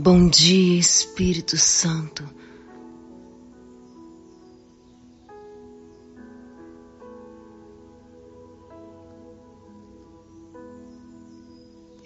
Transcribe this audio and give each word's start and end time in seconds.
Bom 0.00 0.28
dia, 0.28 0.78
Espírito 0.78 1.56
Santo. 1.56 2.22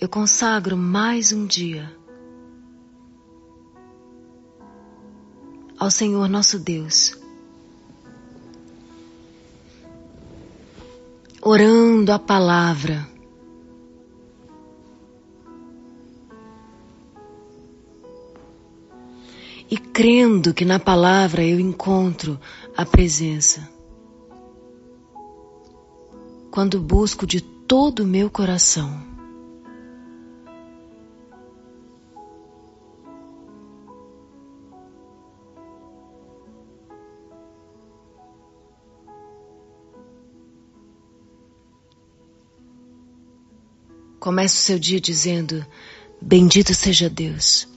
Eu 0.01 0.09
consagro 0.09 0.75
mais 0.75 1.33
um 1.33 1.45
dia 1.45 1.95
ao 5.79 5.91
Senhor 5.91 6.31
nosso 6.31 6.59
Deus, 6.59 7.15
orando 11.43 12.11
a 12.11 12.19
palavra 12.19 13.12
e 19.73 19.79
crendo 19.79 20.53
que 20.53 20.67
na 20.67 20.79
palavra 20.79 21.43
eu 21.43 21.59
encontro 21.59 22.39
a 22.77 22.85
presença. 22.85 23.67
Quando 26.51 26.79
busco 26.79 27.27
de 27.27 27.41
todo 27.41 28.01
o 28.01 28.07
meu 28.07 28.29
coração. 28.29 29.03
Comece 44.21 44.57
o 44.57 44.61
seu 44.61 44.79
dia 44.79 45.01
dizendo: 45.01 45.65
Bendito 46.21 46.75
seja 46.75 47.09
Deus. 47.09 47.73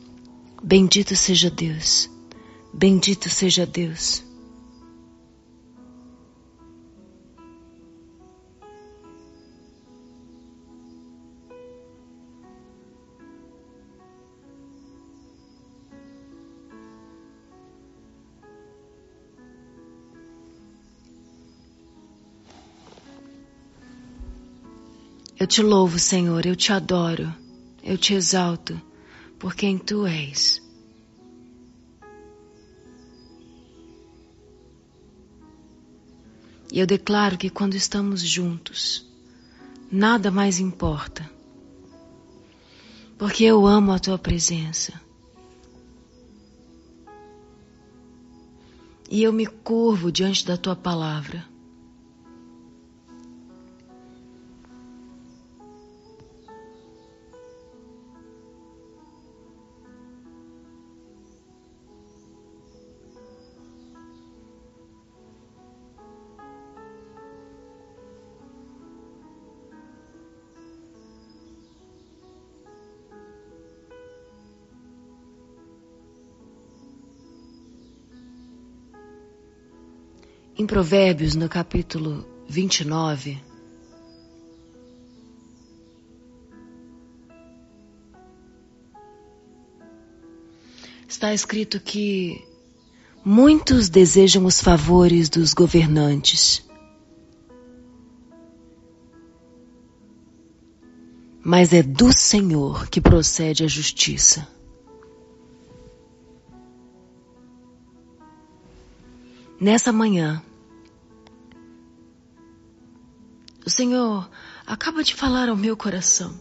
Bendito 0.63 1.15
seja 1.15 1.49
Deus. 1.49 2.09
Bendito 2.73 3.29
seja 3.29 3.65
Deus. 3.65 4.23
Eu 25.37 25.45
te 25.45 25.61
louvo, 25.61 25.99
Senhor, 25.99 26.45
eu 26.45 26.55
te 26.55 26.71
adoro, 26.71 27.31
eu 27.83 27.97
te 27.97 28.13
exalto 28.13 28.81
por 29.39 29.55
quem 29.55 29.77
tu 29.77 30.05
és. 30.05 30.61
E 36.71 36.79
eu 36.79 36.85
declaro 36.85 37.37
que 37.37 37.49
quando 37.49 37.75
estamos 37.75 38.21
juntos, 38.21 39.05
nada 39.91 40.29
mais 40.29 40.59
importa, 40.59 41.29
porque 43.17 43.45
eu 43.45 43.65
amo 43.65 43.91
a 43.93 43.99
tua 43.99 44.17
presença. 44.17 44.99
E 49.09 49.23
eu 49.23 49.31
me 49.31 49.45
curvo 49.45 50.11
diante 50.11 50.45
da 50.45 50.57
tua 50.57 50.75
palavra. 50.75 51.54
Em 80.57 80.65
Provérbios, 80.65 81.35
no 81.35 81.49
capítulo 81.49 82.25
29, 82.47 83.37
está 91.05 91.33
escrito 91.33 91.77
que 91.81 92.41
muitos 93.23 93.89
desejam 93.89 94.45
os 94.45 94.61
favores 94.61 95.27
dos 95.27 95.53
governantes, 95.53 96.65
mas 101.43 101.73
é 101.73 101.83
do 101.83 102.17
Senhor 102.17 102.87
que 102.87 103.01
procede 103.01 103.65
a 103.65 103.67
justiça. 103.67 104.54
Nessa 109.65 109.91
manhã, 109.91 110.43
o 113.65 113.69
Senhor 113.71 114.29
acaba 114.63 115.03
de 115.03 115.15
falar 115.15 115.49
ao 115.49 115.57
meu 115.57 115.75
coração. 115.75 116.39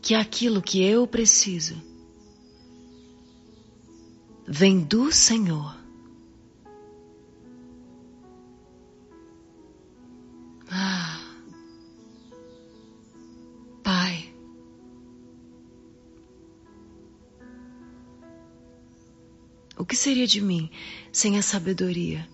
Que 0.00 0.14
aquilo 0.14 0.62
que 0.62 0.82
eu 0.82 1.06
preciso 1.06 1.74
vem 4.46 4.80
do 4.80 5.12
Senhor. 5.12 5.77
Seria 19.98 20.26
de 20.26 20.40
mim 20.40 20.70
sem 21.12 21.36
a 21.36 21.42
sabedoria? 21.42 22.26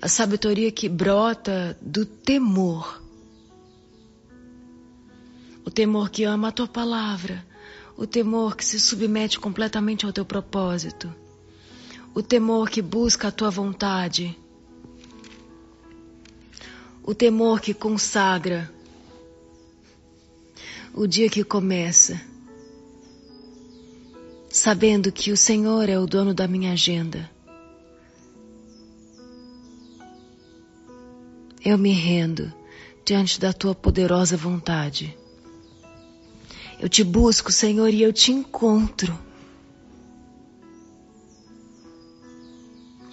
A 0.00 0.08
sabedoria 0.08 0.70
que 0.70 0.88
brota 0.88 1.76
do 1.82 2.06
temor. 2.06 3.02
O 5.64 5.70
temor 5.70 6.10
que 6.10 6.22
ama 6.22 6.48
a 6.48 6.52
tua 6.52 6.68
palavra. 6.68 7.44
O 7.96 8.06
temor 8.06 8.56
que 8.56 8.64
se 8.64 8.78
submete 8.78 9.40
completamente 9.40 10.06
ao 10.06 10.12
teu 10.12 10.24
propósito 10.24 11.12
o 12.16 12.22
temor 12.22 12.70
que 12.70 12.80
busca 12.80 13.28
a 13.28 13.30
tua 13.30 13.50
vontade, 13.50 14.34
o 17.02 17.14
temor 17.14 17.60
que 17.60 17.74
consagra 17.74 18.72
o 20.94 21.06
dia 21.06 21.28
que 21.28 21.44
começa, 21.44 22.18
sabendo 24.48 25.12
que 25.12 25.30
o 25.30 25.36
Senhor 25.36 25.90
é 25.90 25.98
o 25.98 26.06
dono 26.06 26.32
da 26.32 26.48
minha 26.48 26.72
agenda. 26.72 27.30
Eu 31.62 31.76
me 31.76 31.92
rendo 31.92 32.50
diante 33.04 33.38
da 33.38 33.52
tua 33.52 33.74
poderosa 33.74 34.38
vontade. 34.38 35.14
Eu 36.80 36.88
te 36.88 37.04
busco, 37.04 37.52
Senhor, 37.52 37.92
e 37.92 38.00
eu 38.00 38.10
te 38.10 38.32
encontro. 38.32 39.25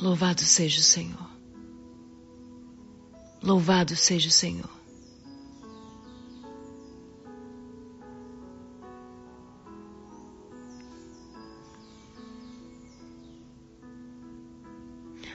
Louvado 0.03 0.41
seja 0.43 0.81
o 0.81 0.83
Senhor. 0.83 1.29
Louvado 3.41 3.95
seja 3.95 4.27
o 4.27 4.31
Senhor. 4.31 4.69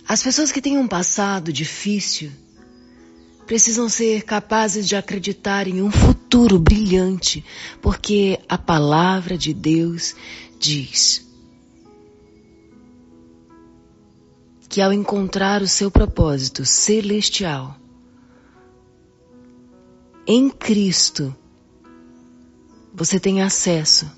As 0.07 0.23
pessoas 0.23 0.53
que 0.53 0.61
têm 0.61 0.77
um 0.77 0.87
passado 0.87 1.51
difícil 1.51 2.31
precisam 3.47 3.89
ser 3.89 4.25
capazes 4.25 4.87
de 4.87 4.97
acreditar 4.97 5.67
em 5.67 5.81
um 5.81 5.91
futuro 5.91 6.59
brilhante, 6.59 7.43
porque 7.81 8.39
a 8.47 8.59
palavra 8.59 9.39
de 9.39 9.55
Deus 9.55 10.15
diz: 10.59 11.28
que 14.69 14.83
ao 14.83 14.93
encontrar 14.93 15.63
o 15.63 15.69
seu 15.69 15.91
propósito 15.91 16.65
celestial, 16.67 17.77
em 20.27 20.51
Cristo, 20.51 21.35
você 22.93 23.19
tem 23.19 23.41
acesso 23.41 24.11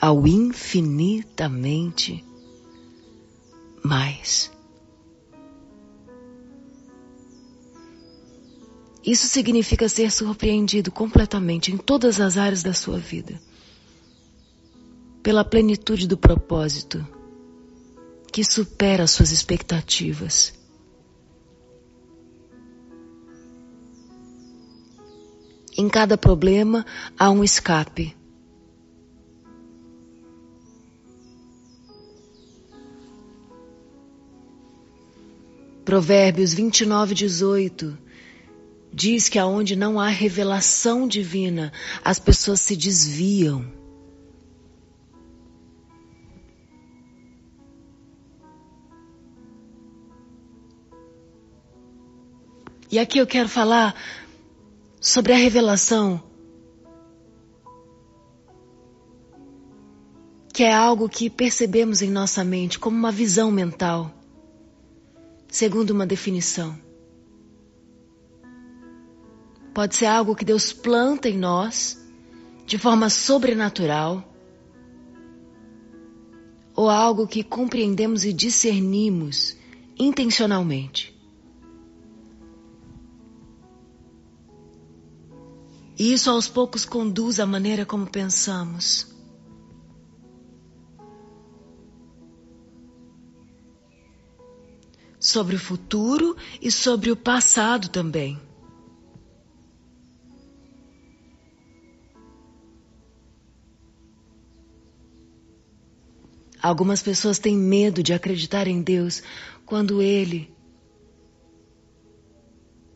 ao 0.00 0.26
infinitamente 0.26 2.24
mais. 3.84 4.50
Isso 9.04 9.26
significa 9.26 9.88
ser 9.88 10.10
surpreendido 10.10 10.90
completamente 10.90 11.72
em 11.72 11.76
todas 11.76 12.20
as 12.20 12.36
áreas 12.36 12.62
da 12.62 12.74
sua 12.74 12.98
vida, 12.98 13.40
pela 15.28 15.44
plenitude 15.44 16.08
do 16.08 16.16
propósito 16.16 17.06
que 18.32 18.42
supera 18.42 19.04
as 19.04 19.10
suas 19.10 19.30
expectativas. 19.30 20.54
Em 25.76 25.86
cada 25.86 26.16
problema 26.16 26.82
há 27.18 27.30
um 27.30 27.44
escape. 27.44 28.16
Provérbios 35.84 36.54
29, 36.54 37.14
18 37.14 37.98
diz 38.90 39.28
que 39.28 39.38
aonde 39.38 39.76
não 39.76 40.00
há 40.00 40.08
revelação 40.08 41.06
divina, 41.06 41.70
as 42.02 42.18
pessoas 42.18 42.62
se 42.62 42.74
desviam. 42.74 43.76
E 52.90 52.98
aqui 52.98 53.18
eu 53.18 53.26
quero 53.26 53.50
falar 53.50 53.94
sobre 54.98 55.34
a 55.34 55.36
revelação, 55.36 56.22
que 60.54 60.62
é 60.64 60.72
algo 60.72 61.06
que 61.06 61.28
percebemos 61.28 62.00
em 62.00 62.10
nossa 62.10 62.42
mente 62.42 62.78
como 62.78 62.96
uma 62.96 63.12
visão 63.12 63.50
mental, 63.50 64.10
segundo 65.48 65.90
uma 65.90 66.06
definição. 66.06 66.78
Pode 69.74 69.94
ser 69.94 70.06
algo 70.06 70.34
que 70.34 70.44
Deus 70.44 70.72
planta 70.72 71.28
em 71.28 71.36
nós 71.36 72.02
de 72.64 72.78
forma 72.78 73.10
sobrenatural, 73.10 74.24
ou 76.74 76.88
algo 76.88 77.26
que 77.26 77.42
compreendemos 77.44 78.24
e 78.24 78.32
discernimos 78.32 79.56
intencionalmente. 79.98 81.17
E 85.98 86.12
isso 86.12 86.30
aos 86.30 86.46
poucos 86.46 86.84
conduz 86.84 87.40
à 87.40 87.46
maneira 87.46 87.84
como 87.84 88.06
pensamos. 88.06 89.12
Sobre 95.18 95.56
o 95.56 95.58
futuro 95.58 96.36
e 96.62 96.70
sobre 96.70 97.10
o 97.10 97.16
passado 97.16 97.88
também. 97.88 98.40
Algumas 106.62 107.02
pessoas 107.02 107.40
têm 107.40 107.56
medo 107.56 108.04
de 108.04 108.12
acreditar 108.12 108.68
em 108.68 108.80
Deus 108.82 109.20
quando 109.66 110.00
Ele 110.00 110.54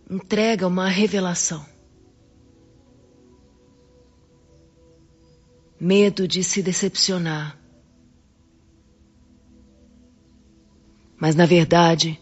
entrega 0.09 0.69
uma 0.69 0.89
revelação. 0.89 1.73
Medo 5.85 6.29
de 6.29 6.45
se 6.45 6.63
decepcionar. 6.63 7.59
Mas 11.21 11.35
na 11.35 11.45
verdade, 11.45 12.21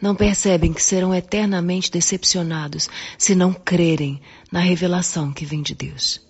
não 0.00 0.14
percebem 0.14 0.72
que 0.72 0.80
serão 0.80 1.12
eternamente 1.12 1.90
decepcionados 1.90 2.88
se 3.18 3.34
não 3.34 3.52
crerem 3.52 4.20
na 4.52 4.60
revelação 4.60 5.32
que 5.32 5.44
vem 5.44 5.62
de 5.62 5.74
Deus. 5.74 6.23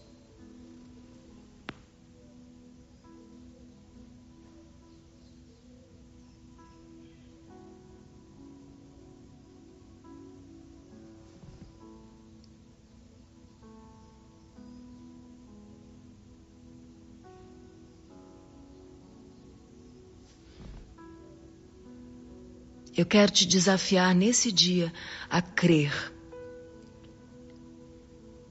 Eu 22.97 23.05
quero 23.05 23.33
te 23.33 23.47
desafiar 23.47 24.15
nesse 24.15 24.53
dia 24.53 24.93
a 25.29 25.43
crer 25.43 26.13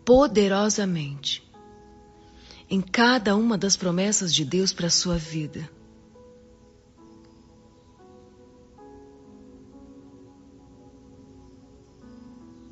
poderosamente 0.03 1.41
em 2.69 2.81
cada 2.81 3.35
uma 3.35 3.57
das 3.57 3.75
promessas 3.75 4.33
de 4.33 4.43
Deus 4.43 4.73
para 4.73 4.87
a 4.87 4.89
sua 4.89 5.17
vida. 5.17 5.69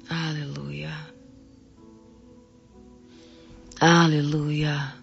Aleluia. 0.09 0.91
Aleluia. 3.79 5.00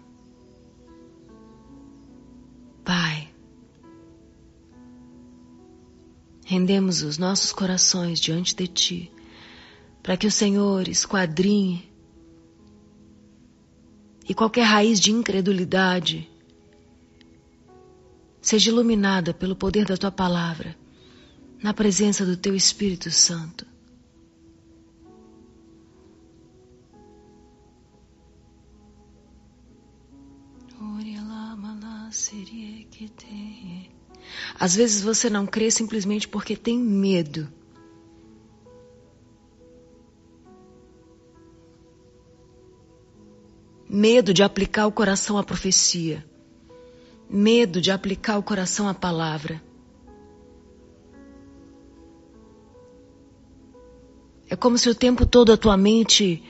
Rendemos 6.49 7.03
os 7.03 7.19
nossos 7.19 7.53
corações 7.53 8.19
diante 8.19 8.55
de 8.55 8.65
Ti, 8.65 9.11
para 10.01 10.17
que 10.17 10.25
o 10.25 10.31
Senhor 10.31 10.87
esquadrinhe 10.87 11.87
e 14.27 14.33
qualquer 14.33 14.63
raiz 14.63 14.99
de 14.99 15.11
incredulidade 15.11 16.27
seja 18.41 18.71
iluminada 18.71 19.31
pelo 19.31 19.55
poder 19.55 19.85
da 19.85 19.95
Tua 19.95 20.09
palavra, 20.09 20.75
na 21.61 21.71
presença 21.71 22.25
do 22.25 22.35
Teu 22.35 22.55
Espírito 22.55 23.11
Santo. 23.11 23.67
Às 34.59 34.75
vezes 34.75 35.01
você 35.01 35.29
não 35.29 35.47
crê 35.47 35.71
simplesmente 35.71 36.27
porque 36.27 36.53
tem 36.53 36.77
medo. 36.77 37.47
Medo 43.87 44.33
de 44.33 44.43
aplicar 44.43 44.85
o 44.85 44.91
coração 44.91 45.37
à 45.37 45.43
profecia. 45.43 46.25
Medo 47.29 47.79
de 47.79 47.89
aplicar 47.89 48.37
o 48.37 48.43
coração 48.43 48.89
à 48.89 48.93
palavra. 48.93 49.63
É 54.49 54.55
como 54.57 54.77
se 54.77 54.89
o 54.89 54.95
tempo 54.95 55.25
todo 55.25 55.53
a 55.53 55.57
tua 55.57 55.77
mente 55.77 56.43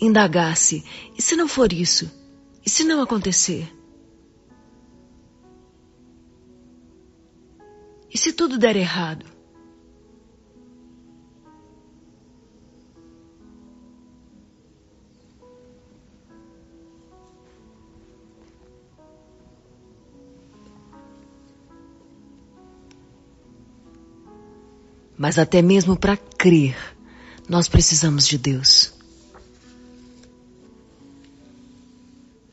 indagasse: 0.00 0.84
e 1.18 1.20
se 1.20 1.34
não 1.34 1.48
for 1.48 1.72
isso? 1.72 2.08
E 2.64 2.70
se 2.70 2.84
não 2.84 3.00
acontecer? 3.00 3.68
E 8.16 8.18
se 8.18 8.32
tudo 8.32 8.56
der 8.56 8.76
errado? 8.76 9.26
Mas 25.18 25.38
até 25.38 25.60
mesmo 25.60 25.94
para 25.94 26.16
crer, 26.16 26.74
nós 27.46 27.68
precisamos 27.68 28.26
de 28.26 28.38
Deus. 28.38 28.94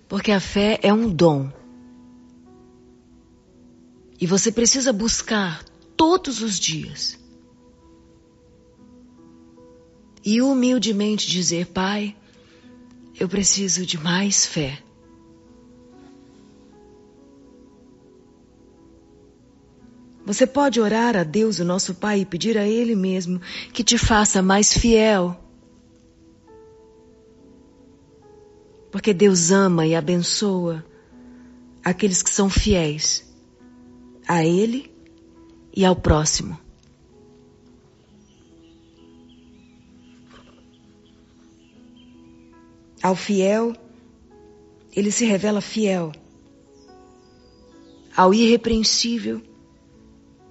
Porque 0.10 0.34
a 0.34 0.42
fé 0.42 0.78
é 0.84 0.94
um 0.94 1.10
dom 1.10 1.63
e 4.24 4.26
você 4.26 4.54
precisa 4.54 4.94
buscar 4.94 5.66
todos 5.98 6.42
os 6.42 6.58
dias. 6.58 7.20
E 10.24 10.42
humildemente 10.42 11.30
dizer: 11.30 11.68
Pai, 11.68 12.16
eu 13.20 13.28
preciso 13.28 13.86
de 13.86 13.98
mais 13.98 14.46
fé. 14.46 14.82
Você 20.26 20.48
pode 20.48 20.80
orar 20.80 21.18
a 21.18 21.26
Deus, 21.26 21.60
o 21.60 21.66
nosso 21.66 21.94
Pai, 21.94 22.22
e 22.22 22.26
pedir 22.26 22.58
a 22.58 22.66
Ele 22.66 22.96
mesmo 22.96 23.42
que 23.74 23.84
te 23.84 23.98
faça 23.98 24.42
mais 24.42 24.72
fiel. 24.72 25.38
Porque 28.90 29.14
Deus 29.14 29.52
ama 29.52 29.86
e 29.86 29.94
abençoa 29.94 30.82
aqueles 31.84 32.24
que 32.24 32.30
são 32.30 32.50
fiéis 32.50 33.33
a 34.28 34.46
Ele 34.46 34.92
e 35.76 35.86
ao 35.86 35.96
próximo. 35.96 36.58
Ao 43.02 43.16
fiel, 43.18 43.76
ele 44.96 45.12
se 45.12 45.26
revela 45.26 45.60
fiel. 45.60 46.14
Ao 48.16 48.34
irrepreensível, 48.34 49.42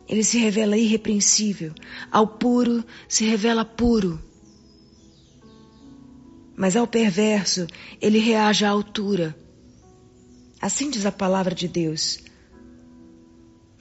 ele 0.07 0.23
se 0.23 0.37
revela 0.37 0.77
irrepreensível. 0.77 1.73
Ao 2.11 2.27
puro, 2.27 2.85
se 3.09 3.25
revela 3.25 3.65
puro. 3.65 4.21
Mas 6.55 6.77
ao 6.77 6.87
perverso, 6.87 7.67
ele 8.01 8.19
reage 8.19 8.67
à 8.67 8.71
altura. 8.71 9.35
Assim 10.61 10.91
diz 10.91 11.07
a 11.07 11.13
palavra 11.13 11.55
de 11.55 11.67
Deus. 11.67 12.23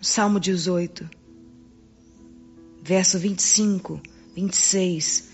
Salmo 0.02 0.40
18, 0.40 1.08
verso 2.82 3.20
25, 3.20 4.02
26. 4.36 5.30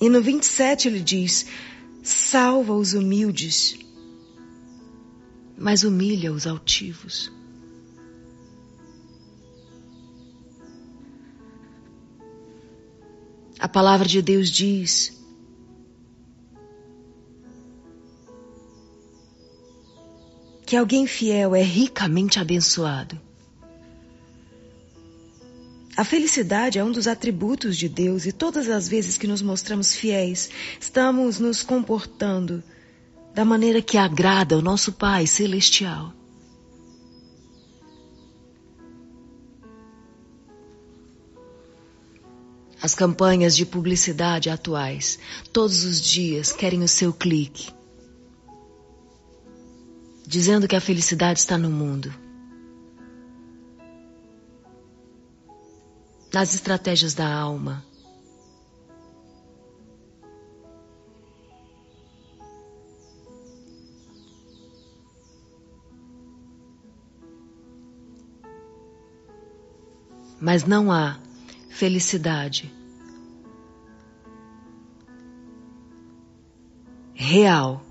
E 0.00 0.08
no 0.08 0.20
27 0.20 0.88
ele 0.88 0.98
diz: 0.98 1.46
Salva 2.02 2.74
os 2.74 2.92
humildes, 2.92 3.78
mas 5.56 5.84
humilha 5.84 6.32
os 6.32 6.44
altivos. 6.44 7.30
A 13.60 13.68
palavra 13.68 14.08
de 14.08 14.20
Deus 14.20 14.50
diz 14.50 15.21
que 20.72 20.76
alguém 20.78 21.06
fiel 21.06 21.54
é 21.54 21.60
ricamente 21.60 22.38
abençoado. 22.38 23.20
A 25.94 26.02
felicidade 26.02 26.78
é 26.78 26.82
um 26.82 26.90
dos 26.90 27.06
atributos 27.06 27.76
de 27.76 27.90
Deus 27.90 28.24
e 28.24 28.32
todas 28.32 28.70
as 28.70 28.88
vezes 28.88 29.18
que 29.18 29.26
nos 29.26 29.42
mostramos 29.42 29.94
fiéis, 29.94 30.48
estamos 30.80 31.38
nos 31.38 31.62
comportando 31.62 32.64
da 33.34 33.44
maneira 33.44 33.82
que 33.82 33.98
agrada 33.98 34.54
ao 34.54 34.62
nosso 34.62 34.94
Pai 34.94 35.26
Celestial. 35.26 36.14
As 42.80 42.94
campanhas 42.94 43.54
de 43.54 43.66
publicidade 43.66 44.48
atuais, 44.48 45.18
todos 45.52 45.84
os 45.84 46.00
dias 46.00 46.50
querem 46.50 46.82
o 46.82 46.88
seu 46.88 47.12
clique, 47.12 47.70
dizendo 50.32 50.66
que 50.66 50.74
a 50.74 50.80
felicidade 50.80 51.40
está 51.40 51.58
no 51.58 51.68
mundo. 51.68 52.10
nas 56.32 56.54
estratégias 56.54 57.12
da 57.12 57.30
alma. 57.30 57.84
Mas 70.40 70.64
não 70.64 70.90
há 70.90 71.20
felicidade 71.68 72.72
real 77.12 77.84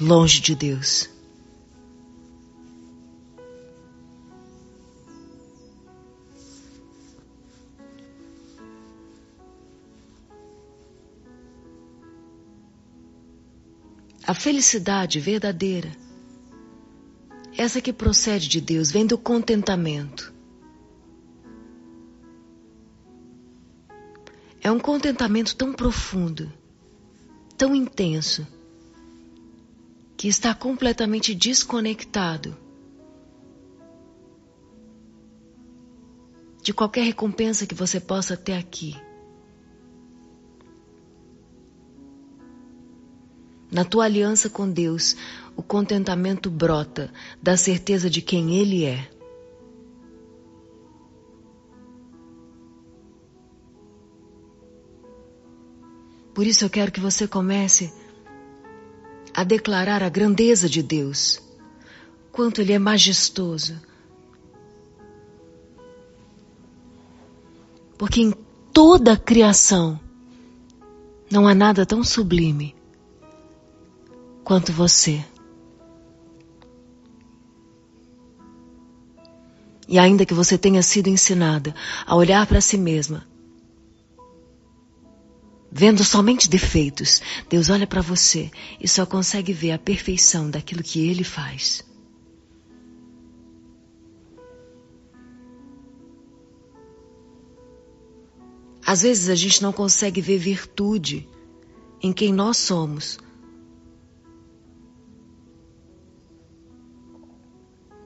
longe 0.00 0.40
de 0.40 0.54
Deus. 0.54 1.10
A 14.26 14.34
felicidade 14.34 15.18
verdadeira, 15.18 15.90
essa 17.56 17.80
que 17.80 17.92
procede 17.92 18.48
de 18.48 18.60
Deus, 18.60 18.90
vem 18.90 19.04
do 19.04 19.18
contentamento. 19.18 20.32
É 24.62 24.70
um 24.70 24.78
contentamento 24.78 25.56
tão 25.56 25.72
profundo, 25.72 26.52
tão 27.58 27.74
intenso, 27.74 28.46
que 30.20 30.28
está 30.28 30.54
completamente 30.54 31.34
desconectado 31.34 32.54
de 36.62 36.74
qualquer 36.74 37.04
recompensa 37.04 37.66
que 37.66 37.74
você 37.74 37.98
possa 37.98 38.36
ter 38.36 38.52
aqui. 38.52 38.94
Na 43.72 43.82
tua 43.82 44.04
aliança 44.04 44.50
com 44.50 44.70
Deus, 44.70 45.16
o 45.56 45.62
contentamento 45.62 46.50
brota 46.50 47.10
da 47.42 47.56
certeza 47.56 48.10
de 48.10 48.20
quem 48.20 48.58
Ele 48.58 48.84
é. 48.84 49.10
Por 56.34 56.46
isso 56.46 56.62
eu 56.62 56.68
quero 56.68 56.92
que 56.92 57.00
você 57.00 57.26
comece 57.26 57.90
a 59.40 59.44
declarar 59.44 60.02
a 60.02 60.08
grandeza 60.10 60.68
de 60.68 60.82
Deus, 60.82 61.40
quanto 62.30 62.60
Ele 62.60 62.74
é 62.74 62.78
majestoso. 62.78 63.80
Porque 67.96 68.20
em 68.20 68.34
toda 68.70 69.14
a 69.14 69.16
criação 69.16 69.98
não 71.30 71.48
há 71.48 71.54
nada 71.54 71.86
tão 71.86 72.04
sublime 72.04 72.76
quanto 74.44 74.74
você. 74.74 75.24
E 79.88 79.98
ainda 79.98 80.26
que 80.26 80.34
você 80.34 80.58
tenha 80.58 80.82
sido 80.82 81.08
ensinada 81.08 81.74
a 82.04 82.14
olhar 82.14 82.46
para 82.46 82.60
si 82.60 82.76
mesma, 82.76 83.26
vendo 85.70 86.04
somente 86.04 86.48
defeitos, 86.48 87.20
Deus 87.48 87.70
olha 87.70 87.86
para 87.86 88.00
você 88.00 88.50
e 88.80 88.88
só 88.88 89.06
consegue 89.06 89.52
ver 89.52 89.72
a 89.72 89.78
perfeição 89.78 90.50
daquilo 90.50 90.82
que 90.82 91.08
Ele 91.08 91.24
faz. 91.24 91.82
Às 98.84 99.02
vezes 99.02 99.28
a 99.28 99.34
gente 99.34 99.62
não 99.62 99.72
consegue 99.72 100.20
ver 100.20 100.38
virtude 100.38 101.28
em 102.02 102.12
quem 102.12 102.32
nós 102.32 102.56
somos 102.56 103.18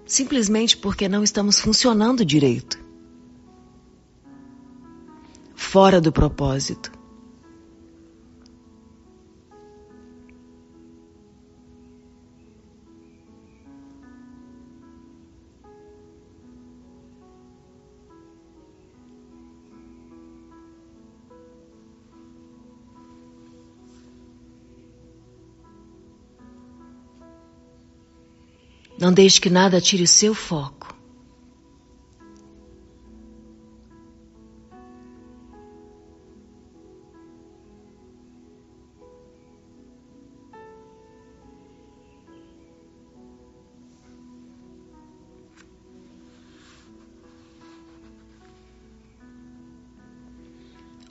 simplesmente 0.05 0.77
porque 0.77 1.09
não 1.09 1.25
estamos 1.25 1.59
funcionando 1.59 2.25
direito. 2.25 2.79
Fora 5.55 6.01
do 6.01 6.13
propósito. 6.13 6.93
Não 29.05 29.13
deixe 29.13 29.39
que 29.39 29.51
nada 29.51 29.83
tire 29.83 30.07
seu 30.07 30.35
foco. 30.35 30.97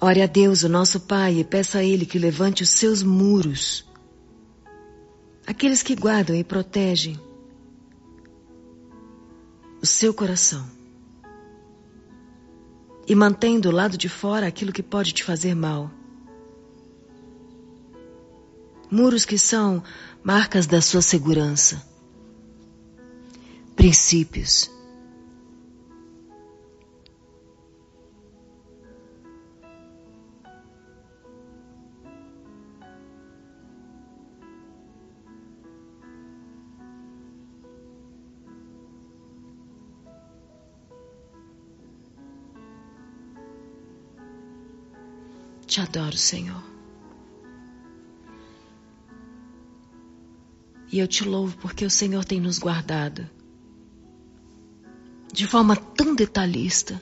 Ore 0.01 0.23
a 0.23 0.25
Deus, 0.25 0.63
o 0.63 0.67
nosso 0.67 0.99
Pai, 1.01 1.35
e 1.35 1.43
peça 1.43 1.77
a 1.77 1.83
Ele 1.83 2.07
que 2.07 2.17
levante 2.17 2.63
os 2.63 2.69
seus 2.69 3.03
muros, 3.03 3.85
aqueles 5.45 5.83
que 5.83 5.93
guardam 5.93 6.35
e 6.35 6.43
protegem 6.43 7.21
o 9.83 9.85
seu 9.85 10.13
coração 10.13 10.65
e 13.05 13.13
mantém 13.13 13.59
do 13.59 13.69
lado 13.69 13.97
de 13.97 14.07
fora 14.07 14.47
aquilo 14.47 14.71
que 14.71 14.81
pode 14.81 15.11
te 15.11 15.25
fazer 15.25 15.53
mal. 15.53 15.91
Muros 18.89 19.25
que 19.25 19.37
são 19.37 19.83
marcas 20.23 20.65
da 20.65 20.79
sua 20.79 21.01
segurança. 21.01 21.85
Princípios 23.75 24.71
Te 45.73 45.81
adoro, 45.81 46.15
Senhor. 46.15 46.63
E 50.91 50.99
eu 50.99 51.07
te 51.07 51.23
louvo 51.23 51.57
porque 51.57 51.83
o 51.83 51.89
Senhor 51.89 52.23
tem 52.23 52.39
nos 52.39 52.59
guardado 52.59 53.27
de 55.33 55.47
forma 55.47 55.75
tão 55.75 56.13
detalhista. 56.13 57.01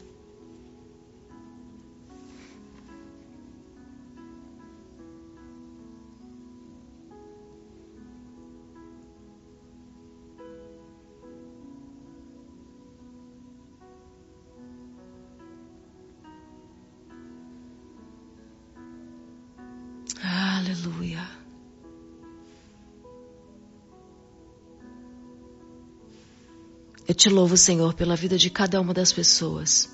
Eu 27.11 27.15
te 27.15 27.27
louvo, 27.27 27.57
Senhor, 27.57 27.93
pela 27.93 28.15
vida 28.15 28.37
de 28.37 28.49
cada 28.49 28.79
uma 28.79 28.93
das 28.93 29.11
pessoas 29.11 29.89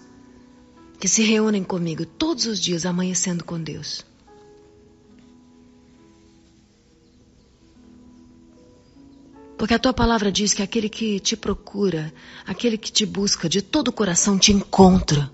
que 0.99 1.07
se 1.07 1.23
reúnem 1.23 1.63
comigo 1.63 2.05
todos 2.05 2.45
os 2.45 2.61
dias 2.61 2.85
amanhecendo 2.85 3.43
com 3.43 3.59
Deus. 3.59 4.05
Porque 9.57 9.73
a 9.73 9.79
tua 9.79 9.93
palavra 9.93 10.31
diz 10.31 10.53
que 10.53 10.61
aquele 10.61 10.89
que 10.89 11.19
te 11.19 11.35
procura, 11.35 12.13
aquele 12.45 12.77
que 12.77 12.91
te 12.91 13.03
busca 13.03 13.49
de 13.49 13.63
todo 13.63 13.87
o 13.87 13.91
coração 13.91 14.37
te 14.37 14.51
encontra. 14.51 15.31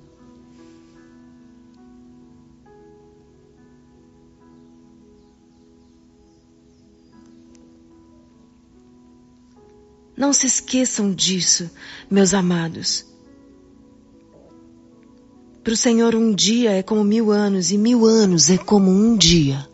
Não 10.34 10.40
se 10.40 10.48
esqueçam 10.48 11.14
disso, 11.14 11.70
meus 12.10 12.34
amados. 12.34 13.06
Para 15.64 15.74
o 15.74 15.78
Senhor, 15.78 16.16
um 16.16 16.34
dia 16.34 16.72
é 16.72 16.82
como 16.82 17.04
mil 17.04 17.30
anos, 17.30 17.72
e 17.72 17.78
mil 17.78 18.04
anos 18.04 18.50
é 18.50 18.58
como 18.58 18.90
um 18.90 19.16
dia. 19.16 19.70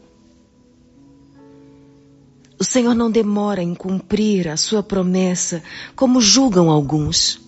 O 2.60 2.64
Senhor 2.66 2.94
não 2.94 3.10
demora 3.10 3.64
em 3.64 3.74
cumprir 3.74 4.50
a 4.50 4.58
sua 4.58 4.84
promessa, 4.84 5.64
como 5.96 6.20
julgam 6.20 6.70
alguns. 6.70 7.40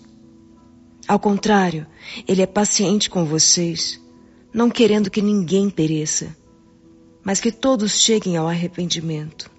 Ao 1.06 1.18
contrário, 1.18 1.86
Ele 2.26 2.40
é 2.40 2.46
paciente 2.46 3.10
com 3.10 3.26
vocês, 3.26 4.00
não 4.54 4.70
querendo 4.70 5.10
que 5.10 5.20
ninguém 5.20 5.68
pereça, 5.68 6.34
mas 7.22 7.42
que 7.42 7.52
todos 7.52 8.00
cheguem 8.00 8.38
ao 8.38 8.48
arrependimento. 8.48 9.50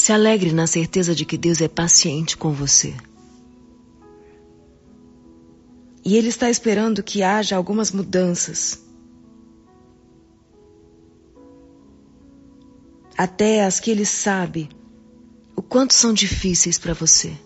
Se 0.00 0.14
alegre 0.14 0.50
na 0.50 0.66
certeza 0.66 1.14
de 1.14 1.26
que 1.26 1.36
Deus 1.36 1.60
é 1.60 1.68
paciente 1.68 2.34
com 2.34 2.52
você. 2.52 2.96
E 6.02 6.16
Ele 6.16 6.28
está 6.28 6.48
esperando 6.48 7.02
que 7.02 7.22
haja 7.22 7.54
algumas 7.54 7.92
mudanças. 7.92 8.82
Até 13.14 13.62
as 13.62 13.78
que 13.78 13.90
Ele 13.90 14.06
sabe 14.06 14.70
o 15.54 15.60
quanto 15.60 15.92
são 15.92 16.14
difíceis 16.14 16.78
para 16.78 16.94
você. 16.94 17.36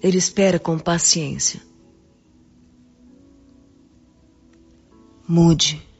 Ele 0.00 0.16
espera 0.16 0.58
com 0.58 0.78
paciência. 0.78 1.60
Mude. 5.28 5.91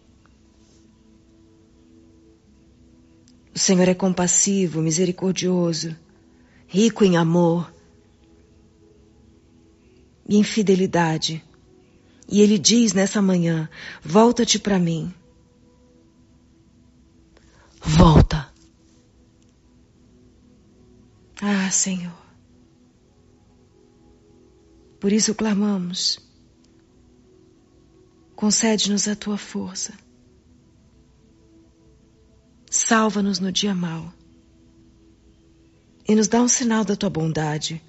O 3.55 3.59
Senhor 3.59 3.87
é 3.87 3.95
compassivo, 3.95 4.81
misericordioso, 4.81 5.97
rico 6.67 7.05
em 7.05 7.17
amor 7.17 7.73
e 10.27 10.37
em 10.37 10.43
fidelidade. 10.43 11.45
E 12.29 12.41
Ele 12.41 12.59
diz 12.59 12.95
nessa 12.95 13.21
manhã: 13.21 13.69
volta-te 14.03 14.59
para 14.59 14.79
mim. 14.79 15.13
Volta. 17.79 18.49
Ah, 21.43 21.71
Senhor. 21.71 22.23
Por 24.99 25.13
isso 25.13 25.35
clamamos. 25.35 26.21
Concede-nos 28.37 29.09
a 29.09 29.17
tua 29.17 29.37
força. 29.37 29.93
Salva-nos 32.73 33.39
no 33.39 33.53
dia 33.53 33.75
mau. 33.75 34.11
E 36.09 36.15
nos 36.15 36.27
dá 36.27 36.41
um 36.41 36.49
sinal 36.49 36.87
da 36.87 36.97
tua 36.97 37.11
bondade. 37.11 37.83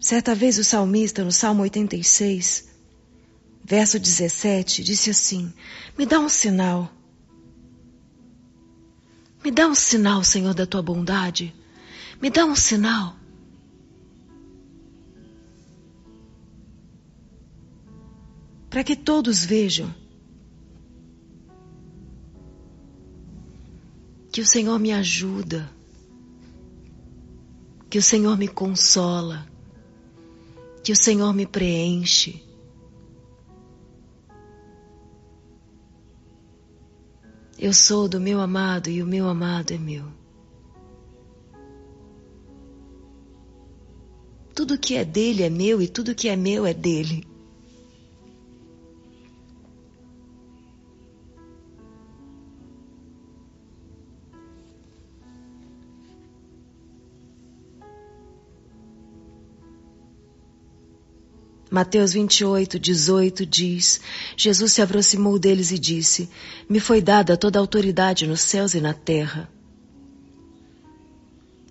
Certa 0.00 0.34
vez 0.34 0.58
o 0.58 0.64
salmista, 0.64 1.22
no 1.22 1.30
Salmo 1.30 1.62
86, 1.62 2.68
verso 3.64 4.00
17, 4.00 4.82
disse 4.82 5.10
assim: 5.10 5.54
Me 5.96 6.04
dá 6.04 6.18
um 6.18 6.28
sinal. 6.28 6.90
Me 9.44 9.52
dá 9.52 9.68
um 9.68 9.74
sinal, 9.74 10.24
Senhor, 10.24 10.52
da 10.52 10.66
tua 10.66 10.82
bondade. 10.82 11.54
Me 12.20 12.28
dá 12.28 12.44
um 12.44 12.56
sinal. 12.56 13.16
Para 18.76 18.84
que 18.84 18.94
todos 18.94 19.42
vejam 19.42 19.90
que 24.30 24.42
o 24.42 24.46
Senhor 24.46 24.78
me 24.78 24.92
ajuda, 24.92 25.72
que 27.88 27.96
o 27.96 28.02
Senhor 28.02 28.36
me 28.36 28.46
consola, 28.46 29.46
que 30.84 30.92
o 30.92 30.94
Senhor 30.94 31.32
me 31.32 31.46
preenche. 31.46 32.44
Eu 37.58 37.72
sou 37.72 38.06
do 38.06 38.20
meu 38.20 38.42
amado 38.42 38.90
e 38.90 39.02
o 39.02 39.06
meu 39.06 39.26
amado 39.26 39.72
é 39.72 39.78
meu. 39.78 40.04
Tudo 44.54 44.78
que 44.78 44.96
é 44.96 45.02
dele 45.02 45.44
é 45.44 45.48
meu 45.48 45.80
e 45.80 45.88
tudo 45.88 46.14
que 46.14 46.28
é 46.28 46.36
meu 46.36 46.66
é 46.66 46.74
dele. 46.74 47.35
Mateus 61.70 62.12
28, 62.12 62.78
18 62.78 63.44
diz: 63.44 64.00
Jesus 64.36 64.72
se 64.72 64.82
aproximou 64.82 65.38
deles 65.38 65.72
e 65.72 65.78
disse: 65.78 66.28
Me 66.68 66.78
foi 66.78 67.00
dada 67.00 67.36
toda 67.36 67.58
a 67.58 67.62
autoridade 67.62 68.26
nos 68.26 68.40
céus 68.40 68.74
e 68.74 68.80
na 68.80 68.94
terra. 68.94 69.50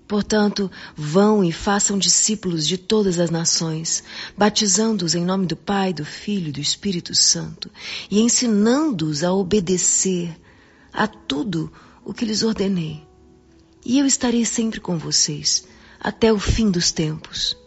Portanto, 0.08 0.70
vão 0.96 1.44
e 1.44 1.52
façam 1.52 1.98
discípulos 1.98 2.68
de 2.68 2.78
todas 2.78 3.20
as 3.20 3.32
nações, 3.32 4.04
batizando-os 4.38 5.16
em 5.16 5.26
nome 5.26 5.48
do 5.48 5.56
Pai, 5.56 5.94
do 5.94 6.06
Filho 6.06 6.50
e 6.50 6.52
do 6.52 6.60
Espírito 6.60 7.16
Santo, 7.16 7.72
e 8.12 8.20
ensinando-os 8.20 9.24
a 9.24 9.34
obedecer 9.34 10.38
a 10.94 11.08
tudo 11.08 11.72
o 12.04 12.14
que 12.14 12.26
lhes 12.26 12.44
ordenei. 12.44 13.02
E 13.84 13.98
eu 13.98 14.06
estarei 14.06 14.46
sempre 14.46 14.80
com 14.80 14.98
vocês, 14.98 15.66
até 16.00 16.32
o 16.32 16.38
fim 16.38 16.70
dos 16.70 16.92
tempos. 16.92 17.58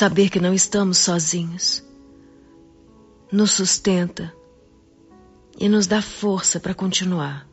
Saber 0.00 0.30
que 0.30 0.40
não 0.40 0.54
estamos 0.54 0.96
sozinhos 0.96 1.84
nos 3.30 3.50
sustenta 3.50 4.34
e 5.58 5.68
nos 5.68 5.86
dá 5.86 6.00
força 6.00 6.58
para 6.58 6.72
continuar. 6.72 7.46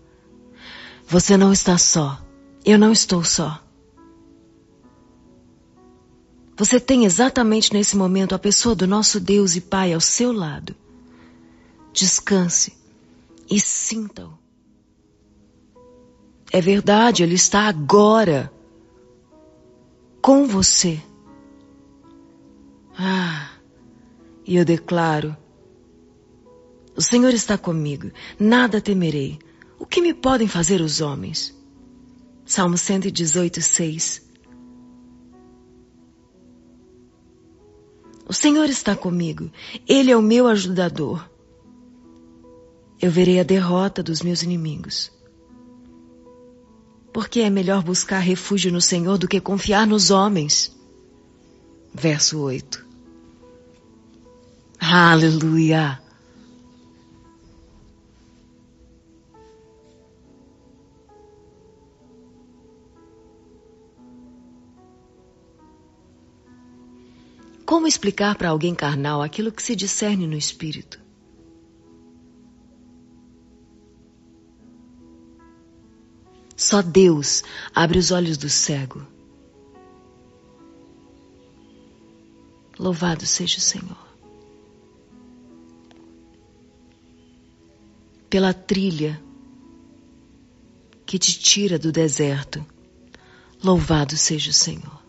Você 1.06 1.36
não 1.36 1.52
está 1.52 1.78
só. 1.78 2.22
Eu 2.64 2.80
não 2.80 2.94
estou 2.94 3.22
só. 3.22 3.62
Você 6.56 6.80
tem 6.80 7.04
exatamente 7.04 7.74
nesse 7.74 7.98
momento 7.98 8.34
a 8.34 8.40
pessoa 8.40 8.74
do 8.74 8.88
nosso 8.88 9.20
Deus 9.20 9.58
e 9.58 9.60
Pai 9.60 9.94
ao 9.94 10.00
seu 10.00 10.32
lado. 10.32 10.74
Descanse 11.92 12.78
e 13.52 13.60
sinta-o. 13.60 14.32
É 16.50 16.62
verdade, 16.62 17.24
Ele 17.24 17.36
está 17.36 17.68
agora 17.68 18.50
com 20.22 20.48
você. 20.48 21.04
Ah, 22.98 23.52
e 24.46 24.56
eu 24.56 24.66
declaro: 24.66 25.36
o 26.98 27.02
Senhor 27.02 27.32
está 27.32 27.60
comigo, 27.60 28.12
nada 28.40 28.82
temerei. 28.82 29.38
O 29.78 29.86
que 29.86 30.02
me 30.02 30.16
podem 30.16 30.48
fazer 30.48 30.82
os 30.82 31.00
homens? 31.00 31.56
Salmo 32.44 32.76
118, 32.76 33.62
6. 33.62 34.28
O 38.28 38.34
Senhor 38.34 38.68
está 38.68 38.96
comigo, 38.96 39.52
Ele 39.88 40.10
é 40.12 40.18
o 40.18 40.24
meu 40.24 40.48
ajudador. 40.48 41.30
Eu 43.00 43.12
verei 43.12 43.40
a 43.40 43.44
derrota 43.44 44.02
dos 44.02 44.24
meus 44.24 44.42
inimigos. 44.42 45.12
Porque 47.14 47.42
é 47.42 47.50
melhor 47.50 47.84
buscar 47.84 48.20
refúgio 48.20 48.72
no 48.72 48.82
Senhor 48.82 49.20
do 49.20 49.28
que 49.28 49.40
confiar 49.40 49.86
nos 49.86 50.10
homens. 50.10 50.76
Verso 51.94 52.40
8. 52.40 52.87
Aleluia! 54.80 56.02
Como 67.66 67.86
explicar 67.86 68.38
para 68.38 68.50
alguém 68.50 68.74
carnal 68.74 69.22
aquilo 69.22 69.52
que 69.52 69.62
se 69.62 69.76
discerne 69.76 70.26
no 70.26 70.38
espírito? 70.38 71.00
Só 76.56 76.82
Deus 76.82 77.44
abre 77.76 78.00
os 78.00 78.10
olhos 78.10 78.38
do 78.38 78.50
cego. 78.50 79.06
Louvado 82.80 83.26
seja 83.26 83.58
o 83.58 83.62
Senhor. 83.62 84.07
Pela 88.30 88.54
trilha 88.54 89.22
que 91.06 91.18
te 91.18 91.40
tira 91.40 91.80
do 91.80 91.92
deserto. 91.92 92.64
Louvado 93.64 94.18
seja 94.18 94.52
o 94.52 94.54
Senhor. 94.54 95.02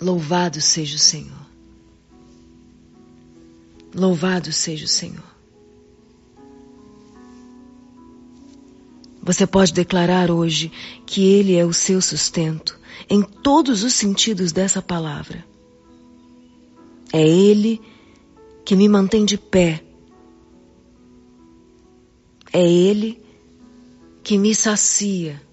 Louvado 0.00 0.60
seja 0.60 0.96
o 0.96 0.98
Senhor. 1.00 1.46
Louvado 3.94 4.52
seja 4.52 4.84
o 4.84 4.88
Senhor. 4.88 5.36
Você 9.22 9.44
pode 9.46 9.72
declarar 9.72 10.30
hoje 10.30 10.70
que 11.04 11.24
Ele 11.24 11.56
é 11.56 11.64
o 11.64 11.72
seu 11.72 12.00
sustento 12.00 12.78
em 13.10 13.22
todos 13.22 13.82
os 13.82 13.92
sentidos 13.92 14.52
dessa 14.52 14.80
palavra. 14.80 15.44
É 17.12 17.26
Ele 17.26 17.78
que 17.78 17.95
me 18.74 18.88
mantém 18.88 19.24
de 19.24 19.38
pé. 19.38 19.82
É 22.52 22.66
Ele 22.66 23.22
que 24.24 24.36
me 24.38 24.54
sacia. 24.54 25.45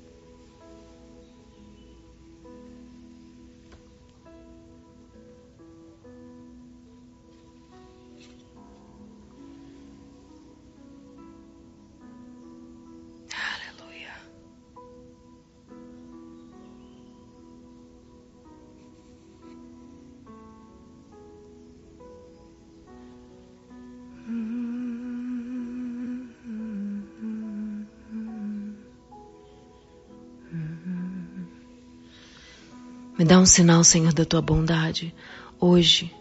Um 33.43 33.45
sinal, 33.45 33.83
Senhor, 33.83 34.13
da 34.13 34.23
tua 34.23 34.41
bondade, 34.41 35.13
hoje. 35.59 36.15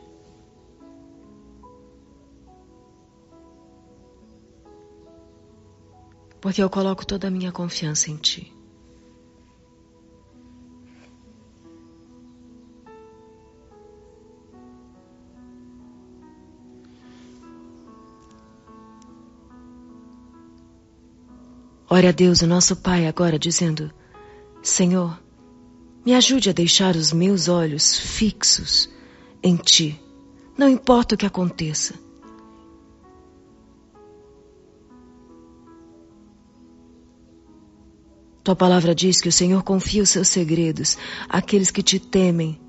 Porque 6.40 6.60
eu 6.60 6.68
coloco 6.68 7.06
toda 7.06 7.28
a 7.28 7.30
minha 7.30 7.52
confiança 7.52 8.10
em 8.10 8.16
Ti. 8.16 8.52
Ore 21.88 22.08
a 22.08 22.10
Deus, 22.10 22.42
o 22.42 22.48
nosso 22.48 22.74
Pai, 22.74 23.06
agora, 23.06 23.38
dizendo: 23.38 23.92
Senhor, 24.60 25.21
me 26.04 26.14
ajude 26.14 26.50
a 26.50 26.52
deixar 26.52 26.96
os 26.96 27.12
meus 27.12 27.48
olhos 27.48 27.96
fixos 27.96 28.88
em 29.42 29.56
Ti, 29.56 30.00
não 30.56 30.68
importa 30.68 31.14
o 31.14 31.18
que 31.18 31.26
aconteça. 31.26 31.94
Tua 38.42 38.56
palavra 38.56 38.92
diz 38.92 39.20
que 39.20 39.28
o 39.28 39.32
Senhor 39.32 39.62
confia 39.62 40.02
os 40.02 40.10
seus 40.10 40.26
segredos 40.26 40.98
àqueles 41.28 41.70
que 41.70 41.82
te 41.82 42.00
temem. 42.00 42.60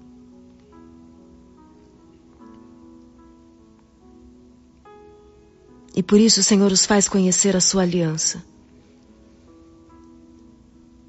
E 5.95 6.03
por 6.03 6.19
isso 6.19 6.39
o 6.39 6.43
Senhor 6.43 6.71
os 6.71 6.85
faz 6.85 7.07
conhecer 7.07 7.55
a 7.55 7.61
sua 7.61 7.83
aliança. 7.83 8.52